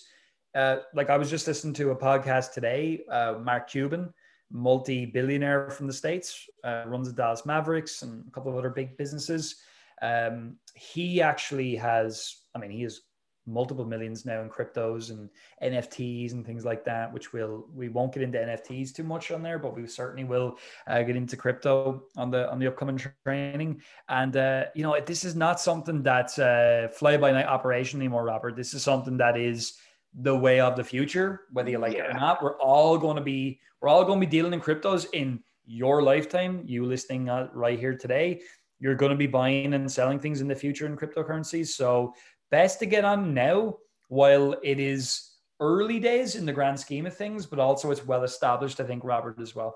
uh, 0.56 0.78
like 0.96 1.12
I 1.12 1.18
was 1.18 1.30
just 1.30 1.46
listening 1.46 1.76
to 1.76 1.92
a 1.92 1.96
podcast 1.96 2.54
today, 2.54 3.04
uh, 3.12 3.36
Mark 3.40 3.70
Cuban, 3.70 4.12
multi-billionaire 4.52 5.70
from 5.70 5.86
the 5.86 5.94
states, 5.94 6.50
uh, 6.64 6.84
runs 6.88 7.08
the 7.08 7.14
Dallas 7.14 7.46
Mavericks 7.46 8.02
and 8.02 8.26
a 8.28 8.32
couple 8.32 8.52
of 8.52 8.58
other 8.58 8.72
big 8.72 8.98
businesses. 8.98 9.58
Um, 10.02 10.58
he 10.74 11.22
actually 11.22 11.76
has, 11.76 12.38
I 12.56 12.60
mean, 12.60 12.72
he 12.72 12.84
is 12.84 13.02
multiple 13.48 13.86
millions 13.86 14.26
now 14.26 14.42
in 14.42 14.50
cryptos 14.50 15.10
and 15.10 15.30
NFTs 15.64 16.34
and 16.34 16.46
things 16.46 16.66
like 16.66 16.84
that, 16.86 17.12
which 17.12 17.34
we'll 17.34 17.66
we 17.74 17.90
won't 17.90 18.14
get 18.14 18.24
into 18.24 18.38
NFTs 18.38 18.94
too 18.94 19.04
much 19.04 19.32
on 19.32 19.42
there, 19.42 19.58
but 19.58 19.76
we 19.76 19.88
certainly 19.88 20.26
will 20.26 20.58
uh, 20.88 21.02
get 21.02 21.16
into 21.16 21.38
crypto 21.38 22.04
on 22.16 22.30
the 22.30 22.50
on 22.52 22.60
the 22.60 22.68
upcoming 22.68 23.00
training. 23.26 23.82
And 24.10 24.36
uh, 24.36 24.66
you 24.76 24.84
know, 24.84 25.00
this 25.00 25.24
is 25.24 25.36
not 25.36 25.60
something 25.60 26.04
that's 26.04 26.38
a 26.38 26.90
fly 26.94 27.18
by 27.18 27.32
night 27.32 27.48
operation 27.48 28.00
anymore, 28.00 28.26
Robert. 28.26 28.56
This 28.56 28.74
is 28.74 28.84
something 28.84 29.18
that 29.18 29.38
is 29.38 29.74
the 30.14 30.36
way 30.36 30.60
of 30.60 30.76
the 30.76 30.84
future, 30.84 31.42
whether 31.52 31.70
you 31.70 31.78
like 31.78 31.94
yeah. 31.94 32.06
it 32.06 32.10
or 32.12 32.14
not. 32.14 32.44
We're 32.44 32.60
all 32.60 32.98
going 32.98 33.18
to 33.18 33.24
be 33.24 33.60
we're 33.82 33.90
all 33.90 34.04
going 34.04 34.20
to 34.20 34.26
be 34.26 34.30
dealing 34.30 34.54
in 34.54 34.62
cryptos 34.62 35.08
in 35.14 35.42
your 35.66 36.02
lifetime. 36.02 36.64
You 36.66 36.86
listening 36.86 37.30
uh, 37.30 37.50
right 37.54 37.80
here 37.80 37.96
today. 37.96 38.42
You're 38.80 38.96
going 38.96 39.12
to 39.12 39.18
be 39.18 39.28
buying 39.28 39.74
and 39.74 39.92
selling 39.92 40.20
things 40.20 40.42
in 40.42 40.48
the 40.48 40.56
future 40.56 40.86
in 40.86 40.96
cryptocurrencies. 40.96 41.68
So 41.70 42.14
best 42.52 42.80
to 42.80 42.86
get 42.86 43.06
on 43.06 43.34
now 43.34 43.78
while 44.10 44.56
it 44.64 44.80
is 44.80 45.36
early 45.60 46.00
days 46.00 46.36
in 46.36 46.46
the 46.46 46.54
grand 46.54 46.80
scheme 46.80 47.06
of 47.06 47.16
things, 47.16 47.46
but 47.46 47.60
also 47.60 47.92
it's 47.92 48.06
well 48.06 48.24
established, 48.24 48.80
I 48.80 48.84
think, 48.84 49.04
Robert, 49.04 49.40
as 49.40 49.56
well. 49.56 49.76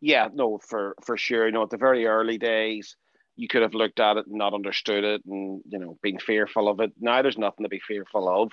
Yeah, 0.00 0.28
no, 0.32 0.58
for 0.58 0.94
for 1.04 1.16
sure. 1.16 1.46
You 1.46 1.52
know, 1.52 1.62
at 1.62 1.70
the 1.70 1.76
very 1.76 2.06
early 2.06 2.38
days, 2.38 2.96
you 3.36 3.48
could 3.48 3.62
have 3.62 3.74
looked 3.74 4.00
at 4.00 4.16
it 4.16 4.26
and 4.26 4.36
not 4.36 4.54
understood 4.54 5.04
it 5.04 5.22
and, 5.26 5.62
you 5.66 5.78
know, 5.78 5.98
been 6.02 6.18
fearful 6.18 6.68
of 6.68 6.80
it. 6.80 6.92
Now 7.00 7.22
there's 7.22 7.38
nothing 7.38 7.64
to 7.64 7.68
be 7.68 7.80
fearful 7.80 8.28
of. 8.28 8.50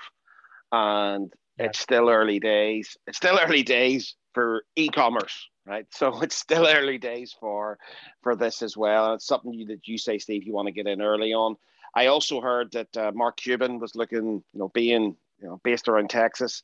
And 0.72 1.34
yeah. 1.58 1.66
it's 1.66 1.80
still 1.80 2.10
early 2.10 2.40
days. 2.40 2.98
It's 3.08 3.18
still 3.18 3.40
early 3.44 3.64
days 3.64 4.16
for 4.34 4.64
e-commerce, 4.76 5.48
right? 5.66 5.86
So 5.92 6.20
it's 6.22 6.38
still 6.38 6.68
early 6.68 6.98
days 6.98 7.36
for 7.40 7.78
for 8.24 8.36
this 8.36 8.62
as 8.62 8.76
well. 8.76 9.06
And 9.06 9.16
it's 9.16 9.28
something 9.28 9.54
you, 9.54 9.68
that 9.68 9.88
you 9.88 9.98
say, 9.98 10.18
Steve, 10.18 10.44
you 10.44 10.54
want 10.54 10.68
to 10.68 10.74
get 10.74 10.88
in 10.88 11.02
early 11.02 11.34
on. 11.34 11.56
I 11.98 12.06
also 12.06 12.40
heard 12.42 12.72
that 12.74 12.96
uh, 12.96 13.12
Mark 13.16 13.38
Cuban 13.38 13.80
was 13.80 13.96
looking, 13.96 14.44
you 14.54 14.60
know, 14.60 14.70
being 14.70 15.16
you 15.42 15.48
know 15.48 15.60
based 15.64 15.88
around 15.88 16.12
Texas. 16.12 16.62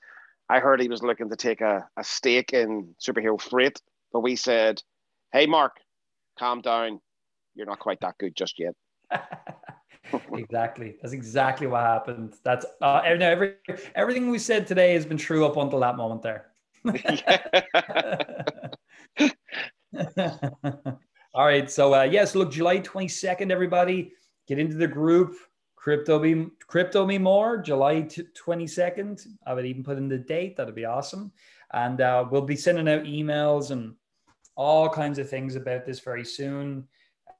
I 0.48 0.60
heard 0.60 0.80
he 0.80 0.90
was 0.90 1.02
looking 1.02 1.28
to 1.32 1.36
take 1.36 1.62
a, 1.62 1.90
a 1.98 2.04
stake 2.04 2.54
in 2.54 2.94
superhero 3.02 3.42
freight, 3.42 3.82
but 4.12 4.20
we 4.20 4.36
said, 4.36 4.84
"Hey, 5.32 5.48
Mark, 5.48 5.78
calm 6.38 6.62
down. 6.62 7.00
You're 7.56 7.66
not 7.66 7.80
quite 7.80 8.00
that 8.02 8.20
good 8.20 8.36
just 8.36 8.60
yet." 8.60 8.76
exactly. 10.34 10.98
That's 11.02 11.16
exactly 11.16 11.66
what 11.66 11.82
happened. 11.82 12.36
That's 12.44 12.68
uh, 12.80 13.02
every 13.04 13.56
everything 13.96 14.30
we 14.30 14.38
said 14.38 14.68
today 14.68 14.94
has 14.94 15.04
been 15.04 15.18
true 15.18 15.48
up 15.48 15.58
until 15.58 15.80
that 15.80 15.98
moment 15.98 16.22
there. 16.22 16.52
All 21.34 21.48
right. 21.48 21.72
So 21.72 21.96
uh, 21.96 22.04
yes, 22.04 22.36
look, 22.36 22.52
July 22.52 22.78
twenty 22.78 23.08
second, 23.08 23.52
everybody 23.52 24.12
get 24.48 24.60
into 24.60 24.76
the 24.76 24.88
group. 24.88 25.36
Crypto 25.76 26.18
me, 26.18 26.48
crypto 26.66 27.06
me 27.06 27.18
more. 27.18 27.58
July 27.58 28.08
twenty 28.36 28.68
second. 28.68 29.26
I 29.46 29.54
would 29.54 29.66
even 29.66 29.84
put 29.84 29.98
in 29.98 30.08
the 30.08 30.18
date. 30.18 30.56
That'd 30.56 30.76
be 30.76 30.86
awesome. 30.86 31.32
And 31.74 32.00
uh, 32.00 32.26
we'll 32.32 32.44
be 32.44 32.56
sending 32.56 32.88
out 32.88 33.04
emails 33.04 33.72
and 33.72 33.96
all 34.56 34.88
kinds 34.88 35.20
of 35.20 35.30
things 35.30 35.56
about 35.56 35.86
this 35.86 36.00
very 36.00 36.24
soon. 36.24 36.88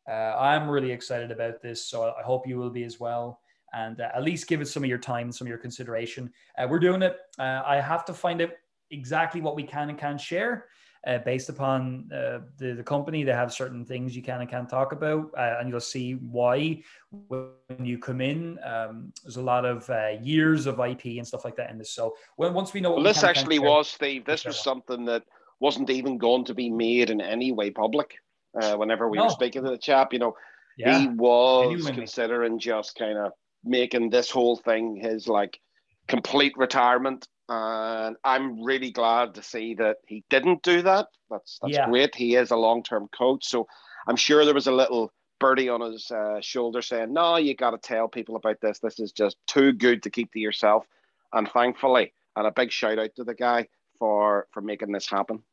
Uh, 0.10 0.36
I'm 0.38 0.68
really 0.68 0.92
excited 0.92 1.32
about 1.32 1.62
this, 1.62 1.86
so 1.86 2.14
I 2.20 2.24
hope 2.24 2.46
you 2.46 2.58
will 2.58 2.70
be 2.70 2.84
as 2.84 3.00
well. 3.00 3.40
And 3.74 4.02
uh, 4.02 4.10
at 4.14 4.24
least 4.24 4.48
give 4.48 4.60
it 4.60 4.68
some 4.68 4.84
of 4.84 4.90
your 4.90 4.98
time, 4.98 5.32
some 5.32 5.48
of 5.48 5.50
your 5.50 5.58
consideration. 5.58 6.30
Uh, 6.58 6.68
we're 6.70 6.80
doing 6.80 7.02
it. 7.02 7.18
Uh, 7.40 7.62
I 7.66 7.80
have 7.80 8.04
to 8.06 8.14
find 8.14 8.42
out 8.42 8.52
exactly 8.92 9.40
what 9.40 9.56
we 9.56 9.64
can 9.64 9.90
and 9.90 9.98
can't 9.98 10.20
share 10.20 10.66
uh, 11.06 11.18
based 11.20 11.50
upon 11.50 12.10
uh, 12.14 12.40
the, 12.58 12.74
the 12.74 12.84
company. 12.84 13.24
They 13.24 13.34
have 13.34 13.54
certain 13.54 13.86
things 13.86 14.16
you 14.16 14.22
can 14.22 14.42
and 14.42 14.50
can't 14.50 14.70
talk 14.70 14.92
about, 14.92 15.32
uh, 15.38 15.58
and 15.60 15.70
you'll 15.70 15.80
see 15.80 16.14
why 16.14 16.82
when 17.28 17.52
you 17.86 17.98
come 17.98 18.22
in. 18.22 18.60
Um, 18.64 19.12
there's 19.24 19.38
a 19.38 19.42
lot 19.42 19.66
of 19.66 19.90
uh, 19.90 20.12
years 20.22 20.66
of 20.66 20.80
IP 20.80 21.06
and 21.18 21.28
stuff 21.28 21.44
like 21.46 21.56
that 21.58 21.72
in 21.72 21.78
this. 21.78 21.92
So 21.92 22.16
when, 22.38 22.54
once 22.54 22.74
we 22.74 22.82
know, 22.82 22.94
well, 22.94 23.04
this 23.04 23.24
actually 23.24 23.60
was 23.60 23.90
Steve. 23.90 24.26
This 24.26 24.46
was 24.46 24.62
something 24.62 25.06
that 25.06 25.24
wasn't 25.60 25.90
even 25.90 26.18
going 26.18 26.46
to 26.46 26.54
be 26.54 26.70
made 26.70 27.10
in 27.10 27.22
any 27.22 27.52
way 27.52 27.70
public. 27.70 28.16
Uh, 28.62 28.76
whenever 28.76 29.10
we 29.10 29.18
no. 29.18 29.24
were 29.24 29.30
speaking 29.32 29.64
to 29.64 29.72
the 29.72 29.78
chap, 29.78 30.14
you 30.14 30.20
know, 30.20 30.36
yeah. 30.78 31.00
he 31.00 31.08
was 31.08 31.90
considering 31.90 32.60
just 32.60 32.96
kind 32.96 33.18
of 33.18 33.32
making 33.64 34.10
this 34.10 34.30
whole 34.30 34.58
thing 34.58 34.96
his 34.96 35.28
like 35.28 35.60
complete 36.08 36.54
retirement 36.58 37.28
and 37.50 38.16
I'm 38.24 38.64
really 38.64 38.92
glad 38.92 39.36
to 39.36 39.44
see 39.44 39.76
that 39.76 39.98
he 40.08 40.24
didn't 40.30 40.64
do 40.64 40.82
that. 40.84 41.08
That's 41.30 41.60
that's 41.62 41.74
yeah. 41.74 41.90
great. 41.90 42.16
He 42.16 42.36
is 42.36 42.52
a 42.52 42.56
long 42.56 42.84
term 42.84 43.10
coach, 43.18 43.46
so 43.46 43.68
I'm 44.08 44.16
sure 44.16 44.46
there 44.46 44.54
was 44.54 44.68
a 44.68 44.72
little 44.72 45.12
birdie 45.40 45.70
on 45.70 45.82
his 45.82 46.10
uh, 46.10 46.40
shoulder 46.42 46.82
saying, 46.82 47.14
"No, 47.14 47.38
you 47.38 47.56
got 47.56 47.72
to 47.72 47.78
tell 47.78 48.08
people 48.08 48.36
about 48.36 48.62
this. 48.62 48.80
This 48.80 49.00
is 49.00 49.12
just 49.12 49.38
too 49.48 49.74
good 49.74 50.04
to 50.04 50.10
keep 50.10 50.32
to 50.34 50.40
yourself." 50.40 50.86
And 51.34 51.50
thankfully, 51.50 52.14
and 52.36 52.48
a 52.48 52.52
big 52.52 52.72
shout 52.72 53.00
out 53.00 53.16
to 53.16 53.24
the 53.24 53.36
guy 53.36 53.68
for 54.00 54.48
for 54.52 54.62
making 54.62 54.92
this 54.92 55.10
happen. 55.10 55.44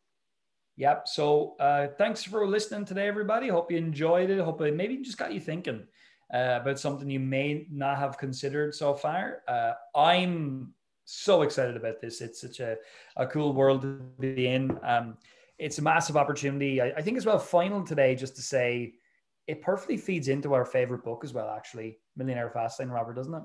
Yep. 0.77 1.09
So 1.09 1.57
uh, 1.59 1.89
thanks 1.99 2.23
for 2.23 2.47
listening 2.47 2.87
today, 2.87 3.07
everybody. 3.09 3.49
Hope 3.49 3.71
you 3.71 3.79
enjoyed 3.79 4.31
it. 4.31 4.41
Hope 4.41 4.61
it 4.63 4.75
maybe 4.75 4.97
just 4.99 5.19
got 5.19 5.33
you 5.33 5.41
thinking 5.41 5.85
uh, 6.33 6.59
about 6.61 6.79
something 6.79 7.11
you 7.11 7.21
may 7.21 7.67
not 7.71 7.99
have 7.99 8.17
considered 8.17 8.75
so 8.75 8.95
far. 8.95 9.43
Uh, 9.47 9.73
I'm 9.95 10.73
so 11.13 11.43
excited 11.43 11.77
about 11.77 12.01
this. 12.01 12.21
It's 12.21 12.41
such 12.41 12.61
a, 12.61 12.77
a 13.17 13.27
cool 13.27 13.53
world 13.53 13.83
to 13.83 14.01
be 14.19 14.49
in. 14.49 14.79
Um, 14.83 15.17
it's 15.59 15.79
a 15.79 15.83
massive 15.83 16.17
opportunity. 16.17 16.81
I, 16.81 16.89
I 16.97 17.03
think 17.03 17.19
as 17.19 17.27
well, 17.27 17.39
final 17.39 17.85
today, 17.85 18.15
just 18.15 18.37
to 18.37 18.43
say 18.43 18.95
it 19.47 19.63
perfectly 19.63 19.97
feeds 19.97 20.29
into 20.29 20.55
our 20.55 20.65
favorite 20.65 21.05
book 21.05 21.23
as 21.25 21.33
well, 21.33 21.51
actually, 21.51 21.99
Millionaire 22.17 22.53
Fastlane, 22.55 22.91
Robert, 22.91 23.15
doesn't 23.15 23.35
it? 23.35 23.43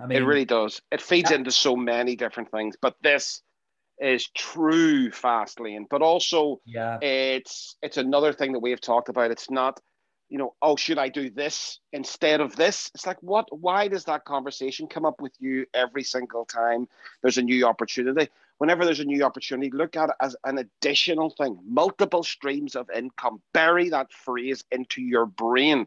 I 0.00 0.06
mean, 0.06 0.18
it 0.18 0.24
really 0.24 0.44
does. 0.44 0.80
It 0.90 1.00
feeds 1.00 1.30
yeah. 1.30 1.36
into 1.36 1.52
so 1.52 1.76
many 1.76 2.16
different 2.16 2.50
things, 2.50 2.76
but 2.80 2.96
this 3.02 3.42
is 4.00 4.28
true 4.30 5.10
fast 5.10 5.60
lane, 5.60 5.86
but 5.90 6.02
also 6.02 6.60
yeah, 6.64 6.98
it's 7.00 7.76
it's 7.82 7.98
another 7.98 8.32
thing 8.32 8.52
that 8.52 8.60
we 8.60 8.70
have 8.70 8.80
talked 8.80 9.08
about. 9.08 9.30
It's 9.30 9.50
not 9.50 9.78
you 10.30 10.38
know, 10.38 10.54
oh, 10.62 10.76
should 10.76 10.96
I 10.96 11.08
do 11.08 11.28
this 11.28 11.80
instead 11.92 12.40
of 12.40 12.54
this? 12.56 12.90
It's 12.94 13.06
like, 13.06 13.20
what? 13.20 13.46
Why 13.50 13.88
does 13.88 14.04
that 14.04 14.24
conversation 14.24 14.86
come 14.86 15.04
up 15.04 15.20
with 15.20 15.32
you 15.40 15.66
every 15.74 16.04
single 16.04 16.44
time 16.44 16.88
there's 17.20 17.36
a 17.36 17.42
new 17.42 17.66
opportunity? 17.66 18.30
Whenever 18.58 18.84
there's 18.84 19.00
a 19.00 19.04
new 19.04 19.24
opportunity, 19.24 19.70
look 19.70 19.96
at 19.96 20.10
it 20.10 20.14
as 20.20 20.36
an 20.44 20.58
additional 20.58 21.30
thing, 21.30 21.58
multiple 21.66 22.22
streams 22.22 22.76
of 22.76 22.88
income. 22.94 23.42
Bury 23.52 23.88
that 23.88 24.12
phrase 24.12 24.64
into 24.70 25.02
your 25.02 25.26
brain. 25.26 25.86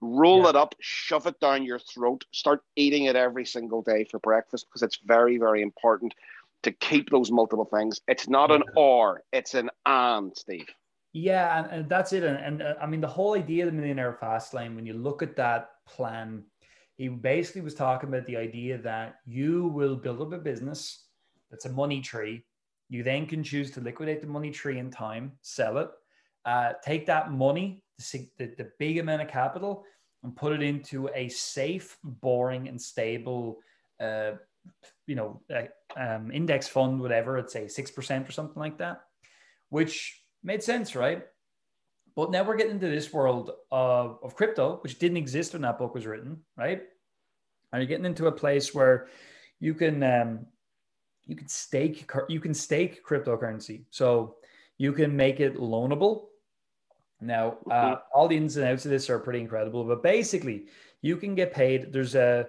roll 0.00 0.42
yeah. 0.42 0.50
it 0.50 0.56
up, 0.56 0.74
shove 0.80 1.26
it 1.26 1.38
down 1.40 1.64
your 1.64 1.78
throat, 1.78 2.24
start 2.32 2.62
eating 2.76 3.04
it 3.04 3.16
every 3.16 3.44
single 3.44 3.82
day 3.82 4.04
for 4.04 4.18
breakfast 4.18 4.66
because 4.68 4.82
it's 4.82 4.98
very, 5.04 5.38
very 5.38 5.62
important 5.62 6.14
to 6.62 6.72
keep 6.72 7.10
those 7.10 7.30
multiple 7.30 7.64
things. 7.64 8.00
It's 8.06 8.28
not 8.28 8.50
an 8.50 8.62
or, 8.76 9.22
it's 9.32 9.54
an 9.54 9.70
and, 9.86 10.36
Steve. 10.36 10.68
Yeah, 11.12 11.58
and, 11.58 11.72
and 11.72 11.88
that's 11.88 12.12
it. 12.12 12.22
And, 12.22 12.36
and 12.36 12.62
uh, 12.62 12.74
I 12.80 12.86
mean, 12.86 13.00
the 13.00 13.08
whole 13.08 13.34
idea 13.34 13.66
of 13.66 13.72
the 13.72 13.76
Millionaire 13.76 14.14
Fast 14.14 14.54
Lane, 14.54 14.76
when 14.76 14.86
you 14.86 14.94
look 14.94 15.22
at 15.22 15.36
that 15.36 15.70
plan, 15.86 16.44
he 16.96 17.08
basically 17.08 17.62
was 17.62 17.74
talking 17.74 18.08
about 18.08 18.26
the 18.26 18.36
idea 18.36 18.78
that 18.78 19.16
you 19.26 19.68
will 19.68 19.96
build 19.96 20.20
up 20.20 20.32
a 20.32 20.38
business 20.38 21.06
that's 21.50 21.64
a 21.64 21.72
money 21.72 22.00
tree. 22.00 22.44
You 22.88 23.02
then 23.02 23.26
can 23.26 23.42
choose 23.42 23.70
to 23.72 23.80
liquidate 23.80 24.20
the 24.20 24.26
money 24.26 24.50
tree 24.50 24.78
in 24.78 24.90
time, 24.90 25.32
sell 25.42 25.78
it, 25.78 25.88
uh, 26.44 26.74
take 26.84 27.06
that 27.06 27.32
money, 27.32 27.82
the, 27.98 28.28
the, 28.38 28.70
big 28.78 28.98
amount 28.98 29.22
of 29.22 29.28
capital, 29.28 29.84
and 30.22 30.34
put 30.34 30.52
it 30.52 30.62
into 30.62 31.08
a 31.14 31.28
safe, 31.28 31.96
boring, 32.02 32.68
and 32.68 32.80
stable, 32.80 33.58
uh, 34.00 34.32
you 35.06 35.14
know, 35.14 35.40
uh, 35.54 35.62
um, 35.96 36.30
index 36.30 36.68
fund, 36.68 37.00
whatever. 37.00 37.38
It's 37.38 37.56
a 37.56 37.68
six 37.68 37.90
percent 37.90 38.28
or 38.28 38.32
something 38.32 38.60
like 38.60 38.78
that, 38.78 39.00
which 39.68 40.19
made 40.42 40.62
sense, 40.62 40.96
right? 40.96 41.24
But 42.16 42.30
now 42.30 42.42
we're 42.42 42.56
getting 42.56 42.72
into 42.72 42.88
this 42.88 43.12
world 43.12 43.52
of, 43.70 44.18
of 44.22 44.34
crypto, 44.34 44.78
which 44.82 44.98
didn't 44.98 45.16
exist 45.16 45.52
when 45.52 45.62
that 45.62 45.78
book 45.78 45.94
was 45.94 46.06
written, 46.06 46.38
right? 46.56 46.82
And 47.72 47.80
you're 47.80 47.88
getting 47.88 48.06
into 48.06 48.26
a 48.26 48.32
place 48.32 48.74
where 48.74 49.08
you 49.60 49.74
can 49.74 50.02
um, 50.02 50.46
you 51.26 51.36
can 51.36 51.48
stake 51.48 52.10
you 52.28 52.40
can 52.40 52.54
stake 52.54 53.04
cryptocurrency. 53.06 53.84
So 53.90 54.36
you 54.78 54.92
can 54.92 55.14
make 55.14 55.40
it 55.40 55.56
loanable. 55.56 56.26
Now, 57.20 57.58
uh, 57.70 57.96
all 58.14 58.28
the 58.28 58.36
ins 58.36 58.56
and 58.56 58.66
outs 58.66 58.86
of 58.86 58.90
this 58.90 59.10
are 59.10 59.18
pretty 59.18 59.40
incredible, 59.40 59.84
but 59.84 60.02
basically, 60.02 60.66
you 61.02 61.16
can 61.16 61.34
get 61.34 61.52
paid. 61.52 61.92
There's 61.92 62.14
a 62.14 62.48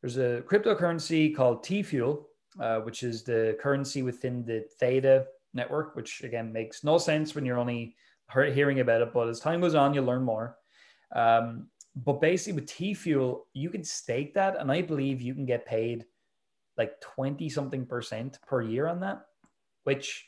there's 0.00 0.16
a 0.16 0.42
cryptocurrency 0.46 1.36
called 1.36 1.62
T 1.62 1.82
Fuel, 1.82 2.28
uh, 2.58 2.80
which 2.80 3.02
is 3.02 3.22
the 3.22 3.56
currency 3.60 4.02
within 4.02 4.44
the 4.44 4.64
Theta 4.80 5.26
network, 5.54 5.96
which 5.96 6.22
again 6.22 6.52
makes 6.52 6.84
no 6.84 6.98
sense 6.98 7.34
when 7.34 7.44
you're 7.44 7.58
only 7.58 7.96
hearing 8.32 8.80
about 8.80 9.02
it. 9.02 9.12
But 9.12 9.28
as 9.28 9.40
time 9.40 9.60
goes 9.60 9.74
on, 9.74 9.94
you'll 9.94 10.04
learn 10.04 10.22
more. 10.22 10.56
Um, 11.14 11.68
but 11.94 12.20
basically, 12.20 12.60
with 12.60 12.66
T 12.66 12.94
Fuel, 12.94 13.46
you 13.52 13.70
can 13.70 13.84
stake 13.84 14.34
that, 14.34 14.56
and 14.58 14.70
I 14.70 14.82
believe 14.82 15.22
you 15.22 15.34
can 15.34 15.46
get 15.46 15.66
paid 15.66 16.04
like 16.76 17.00
20 17.00 17.48
something 17.48 17.86
percent 17.86 18.38
per 18.46 18.60
year 18.60 18.86
on 18.86 19.00
that, 19.00 19.24
which 19.84 20.26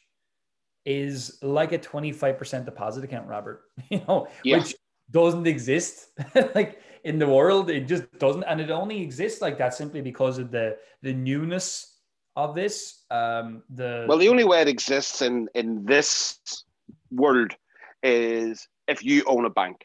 is 0.85 1.38
like 1.42 1.72
a 1.72 1.78
25% 1.78 2.64
deposit 2.64 3.04
account, 3.04 3.28
Robert, 3.28 3.62
you 3.90 4.00
know, 4.09 4.28
yeah. 4.44 4.59
which 4.59 4.74
doesn't 5.11 5.46
exist 5.46 6.09
like 6.54 6.81
in 7.04 7.18
the 7.18 7.26
world. 7.26 7.70
It 7.70 7.87
just 7.87 8.11
doesn't. 8.18 8.44
And 8.44 8.61
it 8.61 8.70
only 8.70 9.02
exists 9.02 9.42
like 9.42 9.59
that 9.59 9.74
simply 9.74 10.00
because 10.00 10.38
of 10.38 10.50
the, 10.50 10.78
the 11.02 11.12
newness 11.12 11.97
of 12.38 12.55
this. 12.55 13.03
Um, 13.11 13.62
the 13.68 14.07
well, 14.09 14.16
the 14.16 14.29
only 14.29 14.44
way 14.44 14.62
it 14.62 14.68
exists 14.68 15.22
in, 15.22 15.48
in 15.55 15.85
this 15.85 16.38
world 17.11 17.53
is 18.03 18.68
if 18.87 19.05
you 19.05 19.24
own 19.27 19.44
a 19.44 19.51
bank. 19.51 19.79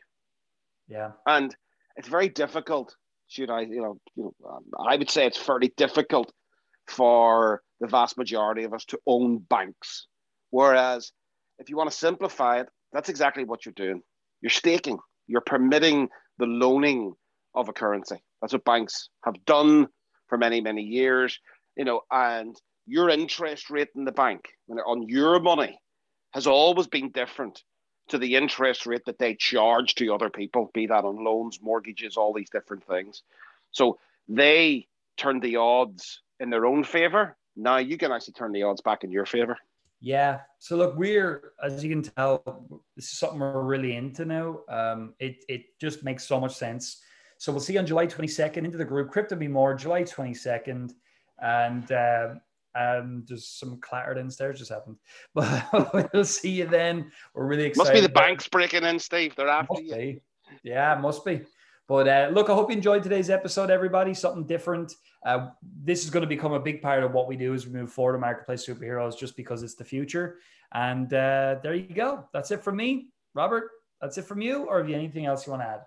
Yeah. 0.88 1.12
And 1.26 1.56
it's 1.98 2.08
very 2.08 2.30
difficult. 2.30 2.96
Should 3.28 3.50
I, 3.50 3.62
you 3.62 3.82
know, 3.82 4.00
you 4.16 4.24
know, 4.24 4.34
um, 4.48 4.64
I 4.88 4.96
would 4.96 5.10
say 5.10 5.26
it's 5.26 5.38
fairly 5.38 5.74
difficult 5.78 6.32
for 6.88 7.64
the 7.80 7.88
vast 7.88 8.20
majority 8.20 8.66
of 8.66 8.74
us 8.74 8.86
to 8.86 9.00
own 9.08 9.40
banks. 9.50 10.06
Whereas 10.52 11.12
if 11.58 11.70
you 11.70 11.76
want 11.76 11.90
to 11.90 11.98
simplify 11.98 12.60
it, 12.60 12.68
that's 12.92 13.10
exactly 13.10 13.46
what 13.46 13.66
you're 13.66 13.74
doing. 13.76 14.04
You're 14.42 14.52
staking, 14.52 15.00
you're 15.26 15.42
permitting 15.42 16.10
the 16.38 16.46
loaning 16.46 17.14
of 17.56 17.68
a 17.68 17.74
currency. 17.74 18.18
That's 18.42 18.54
what 18.54 18.64
banks 18.64 19.10
have 19.26 19.44
done 19.46 19.88
for 20.28 20.38
many, 20.38 20.62
many 20.62 20.84
years. 20.84 21.40
You 21.76 21.86
know, 21.86 22.02
and 22.12 22.56
your 22.86 23.10
interest 23.10 23.70
rate 23.70 23.90
in 23.96 24.06
the 24.06 24.12
bank 24.12 24.50
on 24.86 25.08
your 25.08 25.40
money 25.40 25.80
has 26.34 26.48
always 26.48 26.88
been 26.88 27.12
different 27.12 27.64
to 28.10 28.18
the 28.18 28.36
interest 28.36 28.86
rate 28.86 29.06
that 29.06 29.20
they 29.20 29.36
charge 29.36 29.96
to 29.96 30.14
other 30.14 30.30
people, 30.30 30.70
be 30.74 30.88
that 30.88 31.06
on 31.06 31.24
loans, 31.24 31.60
mortgages, 31.62 32.18
all 32.18 32.34
these 32.34 32.50
different 32.50 32.86
things. 32.86 33.24
So 33.72 34.00
they 34.28 34.88
turn 35.18 35.40
the 35.40 35.56
odds 35.58 36.22
in 36.40 36.50
their 36.50 36.66
own 36.66 36.84
favor. 36.84 37.38
Now 37.56 37.78
you 37.78 37.98
can 37.98 38.12
actually 38.12 38.34
turn 38.34 38.52
the 38.52 38.64
odds 38.64 38.82
back 38.82 39.04
in 39.04 39.12
your 39.12 39.26
favor. 39.26 39.58
Yeah. 40.02 40.42
So 40.60 40.76
look, 40.76 40.98
we're 40.98 41.54
as 41.64 41.84
you 41.84 41.90
can 41.90 42.02
tell, 42.02 42.44
this 42.96 43.06
is 43.06 43.18
something 43.18 43.40
we're 43.40 43.64
really 43.64 43.96
into 43.96 44.26
now. 44.26 44.60
Um, 44.68 45.14
it 45.20 45.46
it 45.48 45.80
just 45.80 46.04
makes 46.04 46.28
so 46.28 46.40
much 46.40 46.56
sense. 46.56 47.02
So 47.38 47.52
we'll 47.52 47.62
see 47.62 47.78
on 47.78 47.86
July 47.86 48.08
22nd 48.08 48.58
into 48.58 48.78
the 48.78 48.86
group. 48.86 49.12
Crypto 49.12 49.36
be 49.36 49.48
more 49.48 49.74
July 49.76 50.04
22nd, 50.04 50.92
and 51.42 51.92
uh, 51.92 52.36
um, 52.76 53.24
there's 53.28 53.48
some 53.48 53.80
clatter 53.80 54.14
downstairs 54.14 54.60
just 54.60 54.72
happened, 54.72 54.98
but 55.34 56.14
we'll 56.14 56.26
see 56.26 56.52
you 56.52 56.66
then. 56.66 57.12
We're 57.34 57.46
really 57.46 57.66
excited. 57.66 57.90
Must 57.90 57.94
be 57.94 58.08
the 58.08 58.14
banks 58.14 58.48
breaking 58.48 58.84
in, 58.84 59.00
Steve. 59.00 59.36
They're 59.36 59.48
after 59.48 59.74
must 59.74 59.84
you. 59.84 59.96
Be. 59.96 60.22
Yeah, 60.64 60.96
must 60.96 61.26
be. 61.26 61.42
But 61.88 62.08
uh, 62.08 62.30
look, 62.32 62.50
I 62.50 62.54
hope 62.54 62.70
you 62.70 62.78
enjoyed 62.78 63.04
today's 63.04 63.30
episode, 63.30 63.70
everybody. 63.70 64.14
Something 64.14 64.46
different. 64.46 64.94
Uh, 65.26 65.50
this 65.84 66.04
is 66.04 66.10
going 66.10 66.22
to 66.22 66.28
become 66.28 66.54
a 66.54 66.60
big 66.60 66.82
part 66.82 67.04
of 67.04 67.12
what 67.12 67.28
we 67.28 67.36
do 67.36 67.54
as 67.54 67.68
we 67.68 67.74
move 67.74 67.92
forward 67.92 68.14
to 68.14 68.20
Marketplace 68.20 68.66
Superheroes, 68.66 69.18
just 69.18 69.36
because 69.36 69.64
it's 69.64 69.76
the 69.76 69.84
future. 69.84 70.38
And 70.74 71.14
uh, 71.14 71.58
there 71.62 71.76
you 71.76 71.94
go. 71.94 72.28
That's 72.34 72.52
it 72.52 72.64
from 72.64 72.78
me, 72.78 73.10
Robert. 73.34 73.70
That's 74.02 74.18
it 74.18 74.24
from 74.26 74.42
you, 74.42 74.66
or 74.66 74.80
have 74.80 74.90
you 74.90 74.96
anything 74.96 75.26
else 75.26 75.46
you 75.46 75.52
want 75.52 75.62
to 75.62 75.68
add? 75.68 75.82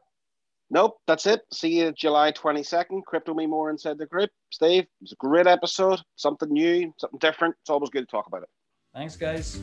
Nope, 0.71 0.97
that's 1.07 1.27
it. 1.27 1.43
See 1.53 1.79
you 1.79 1.93
July 1.93 2.33
22nd. 2.33 3.05
Crypto 3.07 3.35
Me 3.35 3.47
More 3.47 3.71
inside 3.71 3.99
the 3.99 4.07
group. 4.07 4.31
Steve, 4.51 4.83
it 4.83 4.89
was 5.01 5.13
a 5.13 5.17
great 5.17 5.47
episode. 5.47 6.01
Something 6.17 6.53
new, 6.53 6.93
something 6.99 7.19
different. 7.21 7.55
It's 7.61 7.71
always 7.71 7.91
good 7.91 8.03
to 8.03 8.07
talk 8.07 8.27
about 8.27 8.43
it. 8.43 8.49
Thanks, 8.93 9.17
guys. 9.17 9.61